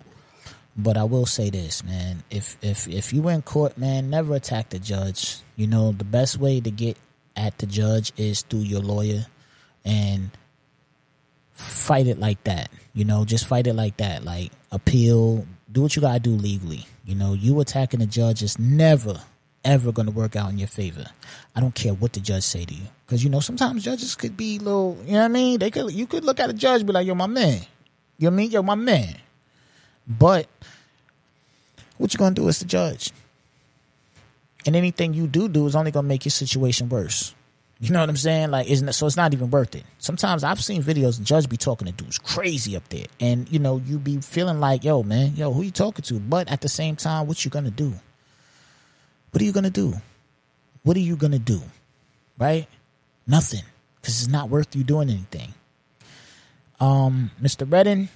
But 0.75 0.97
I 0.97 1.03
will 1.03 1.25
say 1.25 1.49
this, 1.49 1.83
man. 1.83 2.23
If 2.31 2.57
if 2.61 2.87
if 2.87 3.11
you 3.11 3.27
in 3.27 3.41
court, 3.41 3.77
man, 3.77 4.09
never 4.09 4.33
attack 4.35 4.69
the 4.69 4.79
judge. 4.79 5.39
You 5.57 5.67
know, 5.67 5.91
the 5.91 6.05
best 6.05 6.37
way 6.39 6.61
to 6.61 6.71
get 6.71 6.97
at 7.35 7.57
the 7.57 7.65
judge 7.65 8.13
is 8.15 8.43
through 8.43 8.61
your 8.61 8.79
lawyer 8.79 9.25
and 9.83 10.31
fight 11.51 12.07
it 12.07 12.17
like 12.17 12.45
that. 12.45 12.71
You 12.93 13.03
know, 13.03 13.25
just 13.25 13.45
fight 13.45 13.67
it 13.67 13.73
like 13.73 13.97
that. 13.97 14.23
Like 14.23 14.53
appeal, 14.71 15.45
do 15.69 15.81
what 15.81 15.97
you 15.97 16.01
gotta 16.01 16.21
do 16.21 16.31
legally. 16.31 16.87
You 17.05 17.15
know, 17.15 17.33
you 17.33 17.59
attacking 17.59 17.99
the 17.99 18.05
judge 18.05 18.41
is 18.41 18.57
never 18.57 19.21
ever 19.63 19.91
gonna 19.91 20.11
work 20.11 20.35
out 20.35 20.51
in 20.51 20.57
your 20.57 20.67
favor. 20.67 21.05
I 21.55 21.59
don't 21.59 21.75
care 21.75 21.93
what 21.93 22.13
the 22.13 22.19
judge 22.19 22.43
say 22.43 22.65
to 22.65 22.73
you. 22.73 22.87
Cause 23.07 23.23
you 23.23 23.29
know, 23.29 23.39
sometimes 23.39 23.83
judges 23.83 24.15
could 24.15 24.35
be 24.35 24.59
little 24.59 24.97
you 25.05 25.13
know 25.13 25.19
what 25.19 25.25
I 25.25 25.27
mean? 25.29 25.59
They 25.59 25.71
could 25.71 25.91
you 25.91 26.07
could 26.07 26.23
look 26.23 26.39
at 26.39 26.49
a 26.49 26.53
judge 26.53 26.85
be 26.85 26.93
like, 26.93 27.07
yo, 27.07 27.15
my 27.15 27.27
man. 27.27 27.61
You 28.17 28.29
know 28.29 28.31
what 28.31 28.33
I 28.33 28.35
mean? 28.35 28.51
Yo, 28.51 28.63
my 28.63 28.75
man. 28.75 29.15
But 30.07 30.47
what 31.97 32.13
you 32.13 32.17
gonna 32.17 32.35
do 32.35 32.47
as 32.47 32.59
the 32.59 32.65
judge? 32.65 33.11
And 34.65 34.75
anything 34.75 35.13
you 35.13 35.27
do 35.27 35.47
do 35.47 35.67
is 35.67 35.75
only 35.75 35.91
gonna 35.91 36.07
make 36.07 36.25
your 36.25 36.31
situation 36.31 36.89
worse. 36.89 37.33
You 37.79 37.89
know 37.89 37.99
what 37.99 38.07
I'm 38.07 38.15
saying? 38.15 38.51
Like, 38.51 38.69
isn't 38.69 38.87
it, 38.87 38.93
so? 38.93 39.07
It's 39.07 39.17
not 39.17 39.33
even 39.33 39.49
worth 39.49 39.75
it. 39.75 39.83
Sometimes 39.97 40.45
I've 40.45 40.63
seen 40.63 40.81
videos 40.81 41.17
and 41.17 41.27
judge 41.27 41.49
be 41.49 41.57
talking 41.57 41.85
to 41.85 41.91
dudes 41.91 42.17
crazy 42.17 42.77
up 42.77 42.87
there, 42.87 43.07
and 43.19 43.51
you 43.51 43.59
know 43.59 43.81
you 43.85 43.99
be 43.99 44.21
feeling 44.21 44.61
like, 44.61 44.85
yo, 44.85 45.03
man, 45.03 45.35
yo, 45.35 45.51
who 45.51 45.63
you 45.63 45.71
talking 45.71 46.03
to? 46.03 46.13
But 46.13 46.49
at 46.49 46.61
the 46.61 46.69
same 46.69 46.95
time, 46.95 47.27
what 47.27 47.43
you 47.43 47.51
gonna 47.51 47.71
do? 47.71 47.95
What 49.33 49.41
are 49.41 49.45
you 49.45 49.51
gonna 49.51 49.69
do? 49.69 49.95
What 50.83 50.95
are 50.95 51.01
you 51.01 51.17
gonna 51.17 51.39
do? 51.39 51.61
Right? 52.37 52.67
Nothing, 53.27 53.63
because 53.99 54.21
it's 54.21 54.31
not 54.31 54.49
worth 54.49 54.75
you 54.75 54.85
doing 54.85 55.09
anything. 55.09 55.53
Um, 56.79 57.31
Mr. 57.41 57.69
Redden, 57.69 58.09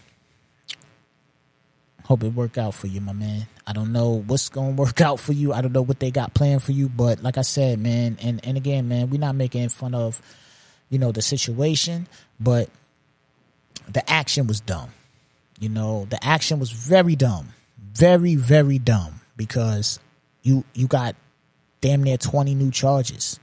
Hope 2.08 2.24
it 2.24 2.34
work 2.34 2.58
out 2.58 2.74
for 2.74 2.88
you, 2.88 3.02
my 3.02 3.12
man. 3.12 3.48
I 3.66 3.74
don't 3.74 3.92
know 3.92 4.24
what's 4.28 4.48
gonna 4.48 4.72
work 4.72 5.02
out 5.02 5.20
for 5.20 5.34
you. 5.34 5.52
I 5.52 5.60
don't 5.60 5.74
know 5.74 5.82
what 5.82 6.00
they 6.00 6.10
got 6.10 6.34
planned 6.34 6.64
for 6.64 6.72
you, 6.72 6.88
but 6.88 7.22
like 7.22 7.38
I 7.38 7.42
said, 7.42 7.80
man, 7.80 8.18
and 8.22 8.40
and 8.46 8.56
again, 8.56 8.88
man, 8.88 9.10
we're 9.10 9.20
not 9.20 9.36
making 9.36 9.68
fun 9.68 9.94
of, 9.94 10.22
you 10.90 11.00
know, 11.00 11.12
the 11.12 11.22
situation, 11.22 12.08
but 12.40 12.70
the 13.90 14.10
action 14.10 14.48
was 14.48 14.62
dumb. 14.62 14.92
You 15.60 15.68
know, 15.68 16.06
the 16.10 16.24
action 16.26 16.60
was 16.60 16.72
very 16.72 17.18
dumb, 17.18 17.50
very 17.78 18.36
very 18.36 18.80
dumb 18.80 19.20
because 19.36 20.00
you 20.48 20.64
you 20.74 20.88
got 20.88 21.16
damn 21.82 22.02
near 22.04 22.18
twenty 22.18 22.56
new 22.56 22.72
charges. 22.72 23.40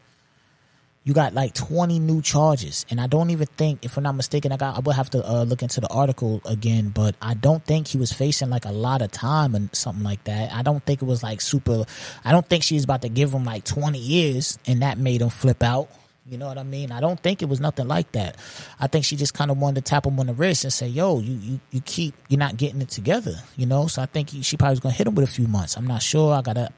you 1.07 1.13
got 1.13 1.35
like 1.35 1.53
20 1.53 1.99
new 1.99 2.23
charges 2.23 2.87
and 2.89 2.99
i 2.99 3.07
don't 3.07 3.29
even 3.29 3.47
think 3.59 3.85
if 3.85 3.99
i'm 3.99 4.05
not 4.05 4.15
mistaken 4.15 4.53
i 4.53 4.57
got 4.57 4.75
i 4.75 4.81
will 4.81 4.95
have 4.95 5.11
to 5.11 5.21
uh, 5.33 5.43
look 5.45 5.63
into 5.63 5.79
the 5.79 5.89
article 6.03 6.41
again 6.47 6.89
but 6.89 7.15
i 7.21 7.35
don't 7.35 7.63
think 7.67 7.89
he 7.89 7.99
was 7.99 8.11
facing 8.11 8.49
like 8.49 8.65
a 8.65 8.73
lot 8.73 9.03
of 9.03 9.11
time 9.13 9.55
and 9.55 9.69
something 9.75 10.03
like 10.03 10.25
that 10.25 10.51
i 10.55 10.63
don't 10.63 10.83
think 10.87 11.03
it 11.03 11.05
was 11.05 11.23
like 11.23 11.43
super 11.43 11.85
i 12.25 12.33
don't 12.33 12.49
think 12.49 12.63
she's 12.63 12.85
about 12.85 13.03
to 13.03 13.11
give 13.11 13.35
him 13.35 13.45
like 13.45 13.65
20 13.65 13.99
years 13.99 14.59
and 14.67 14.81
that 14.81 14.97
made 14.97 15.21
him 15.21 15.29
flip 15.29 15.63
out 15.63 15.91
you 16.27 16.39
know 16.39 16.47
what 16.47 16.57
I 16.57 16.63
mean? 16.63 16.91
I 16.91 17.01
don't 17.01 17.21
think 17.21 17.43
it 17.43 17.51
was 17.51 17.61
nothing 17.61 17.87
like 17.87 18.13
that. 18.13 18.39
I 18.81 18.87
think 18.87 19.05
she 19.05 19.15
just 19.15 19.35
kind 19.35 19.51
of 19.51 19.59
wanted 19.59 19.85
to 19.85 19.91
tap 19.91 20.07
him 20.07 20.19
on 20.19 20.27
the 20.27 20.33
wrist 20.33 20.65
and 20.65 20.73
say, 20.73 20.89
"Yo, 20.89 21.21
you 21.21 21.35
you 21.35 21.61
you 21.71 21.81
keep 21.83 22.15
you're 22.31 22.39
not 22.39 22.57
getting 22.57 22.81
it 22.81 22.89
together," 22.89 23.35
you 23.59 23.67
know. 23.67 23.89
So 23.89 24.01
I 24.01 24.07
think 24.07 24.31
he, 24.31 24.41
she 24.41 24.57
probably 24.57 24.73
was 24.73 24.81
gonna 24.81 24.95
hit 24.95 25.07
him 25.07 25.15
with 25.15 25.29
a 25.29 25.31
few 25.31 25.47
months. 25.47 25.77
I'm 25.77 25.87
not 25.87 26.03
sure. 26.03 26.33
I 26.33 26.41
gotta, 26.41 26.71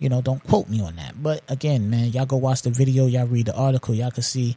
you 0.00 0.08
know, 0.08 0.20
don't 0.20 0.42
quote 0.42 0.68
me 0.68 0.80
on 0.80 0.96
that. 0.96 1.22
But 1.22 1.44
again, 1.48 1.88
man, 1.88 2.08
y'all 2.08 2.26
go 2.26 2.36
watch 2.36 2.62
the 2.62 2.70
video, 2.70 3.06
y'all 3.06 3.28
read 3.28 3.46
the 3.46 3.56
article, 3.56 3.94
y'all 3.94 4.10
can 4.10 4.24
see. 4.24 4.56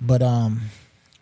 But 0.00 0.20
um, 0.22 0.62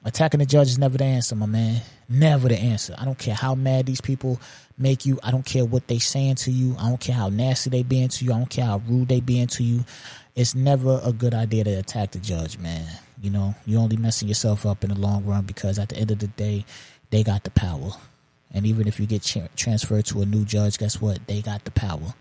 attacking 0.02 0.40
the 0.40 0.46
judge 0.46 0.68
is 0.68 0.78
never 0.78 0.96
the 0.96 1.04
answer, 1.04 1.34
my 1.34 1.46
man. 1.46 1.82
Never 2.08 2.48
the 2.48 2.56
answer. 2.58 2.94
I 2.96 3.04
don't 3.04 3.18
care 3.18 3.34
how 3.34 3.54
mad 3.54 3.84
these 3.84 4.00
people 4.00 4.40
make 4.78 5.04
you. 5.04 5.18
I 5.22 5.30
don't 5.30 5.44
care 5.44 5.64
what 5.64 5.88
they 5.88 5.98
saying 5.98 6.36
to 6.36 6.50
you. 6.50 6.74
I 6.78 6.88
don't 6.88 7.00
care 7.00 7.16
how 7.16 7.28
nasty 7.28 7.68
they 7.68 7.82
being 7.82 8.08
to 8.08 8.24
you. 8.24 8.32
I 8.32 8.38
don't 8.38 8.48
care 8.48 8.64
how 8.64 8.80
rude 8.88 9.08
they 9.08 9.20
being 9.20 9.48
to 9.48 9.62
you 9.62 9.84
it's 10.36 10.54
never 10.54 11.00
a 11.02 11.12
good 11.12 11.32
idea 11.32 11.64
to 11.64 11.70
attack 11.70 12.10
the 12.10 12.18
judge, 12.18 12.58
man. 12.58 12.86
You 13.20 13.30
know, 13.30 13.54
you're 13.64 13.80
only 13.80 13.96
messing 13.96 14.28
yourself 14.28 14.66
up 14.66 14.84
in 14.84 14.90
the 14.90 15.00
long 15.00 15.24
run 15.24 15.44
because 15.44 15.78
at 15.78 15.88
the 15.88 15.96
end 15.96 16.10
of 16.10 16.18
the 16.18 16.26
day, 16.26 16.66
they 17.10 17.24
got 17.24 17.44
the 17.44 17.50
power. 17.50 17.92
And 18.52 18.66
even 18.66 18.86
if 18.86 19.00
you 19.00 19.06
get 19.06 19.22
transferred 19.56 20.04
to 20.06 20.20
a 20.20 20.26
new 20.26 20.44
judge, 20.44 20.78
guess 20.78 21.00
what? 21.00 21.26
They 21.26 21.40
got 21.40 21.64
the 21.64 21.70
power. 21.70 22.14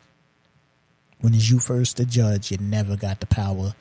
When 1.22 1.34
it's 1.34 1.50
you 1.50 1.60
first, 1.60 1.98
the 1.98 2.06
judge, 2.06 2.52
you 2.52 2.58
never 2.58 2.96
got 2.96 3.20
the 3.20 3.26
power. 3.26 3.74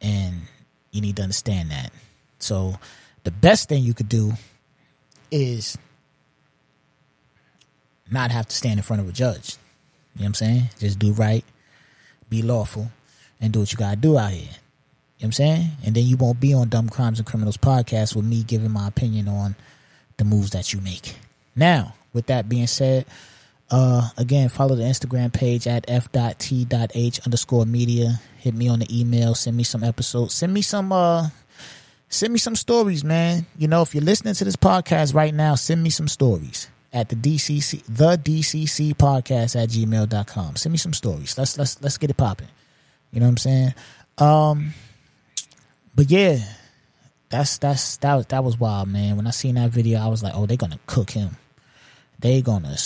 And 0.00 0.42
you 0.90 1.00
need 1.00 1.16
to 1.16 1.22
understand 1.22 1.70
that. 1.70 1.92
So, 2.38 2.76
the 3.24 3.30
best 3.30 3.68
thing 3.68 3.82
you 3.82 3.94
could 3.94 4.08
do 4.08 4.32
is 5.30 5.76
not 8.10 8.30
have 8.30 8.48
to 8.48 8.56
stand 8.56 8.78
in 8.78 8.82
front 8.82 9.02
of 9.02 9.08
a 9.08 9.12
judge. 9.12 9.56
You 10.14 10.20
know 10.20 10.24
what 10.24 10.26
I'm 10.26 10.34
saying? 10.34 10.62
Just 10.78 10.98
do 10.98 11.12
right, 11.12 11.44
be 12.28 12.42
lawful, 12.42 12.90
and 13.40 13.52
do 13.52 13.60
what 13.60 13.72
you 13.72 13.78
gotta 13.78 13.96
do 13.96 14.18
out 14.18 14.32
here. 14.32 14.40
You 14.40 14.46
know 14.46 14.52
what 15.18 15.24
I'm 15.26 15.32
saying? 15.32 15.70
And 15.84 15.94
then 15.94 16.04
you 16.04 16.16
won't 16.16 16.40
be 16.40 16.54
on 16.54 16.68
Dumb 16.68 16.88
Crimes 16.88 17.18
and 17.18 17.26
Criminals 17.26 17.56
podcast 17.56 18.16
with 18.16 18.24
me 18.24 18.42
giving 18.42 18.70
my 18.70 18.88
opinion 18.88 19.28
on 19.28 19.54
the 20.16 20.24
moves 20.24 20.50
that 20.50 20.72
you 20.72 20.80
make. 20.80 21.14
Now, 21.54 21.94
with 22.12 22.26
that 22.26 22.48
being 22.48 22.66
said, 22.66 23.06
uh, 23.70 24.08
again, 24.16 24.48
follow 24.48 24.74
the 24.74 24.82
Instagram 24.82 25.32
page 25.32 25.66
at 25.66 25.84
f.t.h 25.88 27.20
underscore 27.24 27.66
media. 27.66 28.20
Hit 28.38 28.54
me 28.54 28.68
on 28.68 28.80
the 28.80 29.00
email. 29.00 29.34
Send 29.34 29.56
me 29.56 29.62
some 29.62 29.84
episodes. 29.84 30.34
Send 30.34 30.52
me 30.52 30.62
some, 30.62 30.92
uh, 30.92 31.28
send 32.08 32.32
me 32.32 32.38
some 32.38 32.56
stories, 32.56 33.04
man. 33.04 33.46
You 33.56 33.68
know, 33.68 33.82
if 33.82 33.94
you're 33.94 34.04
listening 34.04 34.34
to 34.34 34.44
this 34.44 34.56
podcast 34.56 35.14
right 35.14 35.34
now, 35.34 35.54
send 35.54 35.82
me 35.82 35.90
some 35.90 36.08
stories 36.08 36.68
at 36.92 37.08
the 37.08 37.16
DCC, 37.16 37.84
the 37.86 38.16
DCC 38.16 38.94
podcast 38.94 39.60
at 39.60 39.68
gmail.com. 39.68 40.56
Send 40.56 40.72
me 40.72 40.78
some 40.78 40.92
stories. 40.92 41.38
Let's, 41.38 41.56
let's, 41.56 41.80
let's 41.82 41.98
get 41.98 42.10
it 42.10 42.16
popping. 42.16 42.48
You 43.12 43.20
know 43.20 43.26
what 43.26 43.30
I'm 43.30 43.36
saying? 43.36 43.74
Um, 44.18 44.74
but 45.94 46.10
yeah, 46.10 46.38
that's 47.28 47.58
that's 47.58 47.96
that 47.98 48.14
was 48.14 48.26
that 48.26 48.44
was 48.44 48.58
wild, 48.58 48.88
man. 48.88 49.16
When 49.16 49.26
I 49.26 49.30
seen 49.30 49.54
that 49.54 49.70
video, 49.70 50.00
I 50.00 50.08
was 50.08 50.22
like, 50.22 50.32
oh, 50.34 50.46
they're 50.46 50.56
gonna 50.56 50.80
cook 50.86 51.10
him. 51.10 51.36
They 52.20 52.42
gonna 52.42 52.76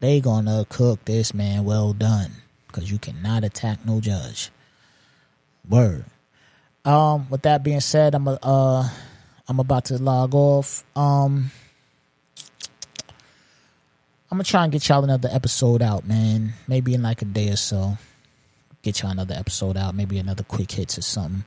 they 0.00 0.20
gonna 0.20 0.66
cook 0.68 1.04
this 1.04 1.32
man 1.32 1.64
well 1.64 1.92
done 1.92 2.30
because 2.66 2.90
you 2.90 2.98
cannot 2.98 3.44
attack 3.44 3.84
no 3.86 4.00
judge. 4.00 4.50
Word. 5.68 6.04
Um, 6.84 7.28
with 7.30 7.42
that 7.42 7.62
being 7.62 7.80
said, 7.80 8.14
I'm 8.14 8.28
a, 8.28 8.38
uh 8.42 8.88
I'm 9.48 9.60
about 9.60 9.86
to 9.86 9.98
log 9.98 10.34
off. 10.34 10.84
Um, 10.94 11.50
I'm 14.30 14.38
gonna 14.38 14.44
try 14.44 14.64
and 14.64 14.72
get 14.72 14.88
y'all 14.88 15.04
another 15.04 15.28
episode 15.32 15.82
out, 15.82 16.06
man. 16.06 16.52
Maybe 16.68 16.94
in 16.94 17.02
like 17.02 17.22
a 17.22 17.24
day 17.24 17.48
or 17.48 17.56
so 17.56 17.96
get 18.82 19.00
y'all 19.00 19.12
another 19.12 19.34
episode 19.34 19.76
out, 19.76 19.94
maybe 19.94 20.18
another 20.18 20.42
quick 20.42 20.72
hits 20.72 20.98
or 20.98 21.02
something. 21.02 21.44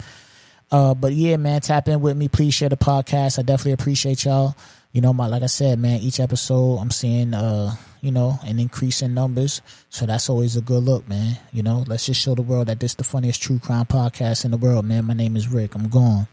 Uh, 0.72 0.94
but 0.94 1.14
yeah, 1.14 1.38
man, 1.38 1.62
tap 1.62 1.88
in 1.88 2.02
with 2.02 2.18
me. 2.18 2.28
Please 2.28 2.54
share 2.54 2.70
the 2.70 2.78
podcast. 2.78 3.40
I 3.40 3.44
definitely 3.44 3.74
appreciate 3.74 4.26
y'all. 4.26 4.56
You 4.92 5.02
know, 5.02 5.14
my 5.14 5.28
like 5.28 5.44
I 5.44 5.48
said, 5.48 5.80
man, 5.80 6.00
each 6.00 6.20
episode 6.20 6.78
I'm 6.78 6.92
seeing 6.92 7.34
uh, 7.34 7.76
you 8.06 8.12
know, 8.12 8.40
an 8.44 8.60
increase 8.60 9.02
in 9.02 9.16
numbers. 9.16 9.64
So 9.90 10.06
that's 10.06 10.30
always 10.30 10.56
a 10.56 10.62
good 10.62 10.84
look, 10.84 11.10
man. 11.10 11.40
You 11.52 11.64
know, 11.64 11.84
let's 11.88 12.06
just 12.06 12.22
show 12.22 12.36
the 12.36 12.44
world 12.44 12.68
that 12.68 12.80
this 12.80 12.92
is 12.92 12.96
the 12.96 13.04
funniest 13.04 13.42
true 13.42 13.58
crime 13.58 13.86
podcast 13.86 14.46
in 14.46 14.52
the 14.52 14.58
world, 14.58 14.86
man. 14.86 15.06
My 15.06 15.16
name 15.16 15.36
is 15.36 15.48
Rick. 15.48 15.74
I'm 15.74 15.90
gone. 15.90 16.28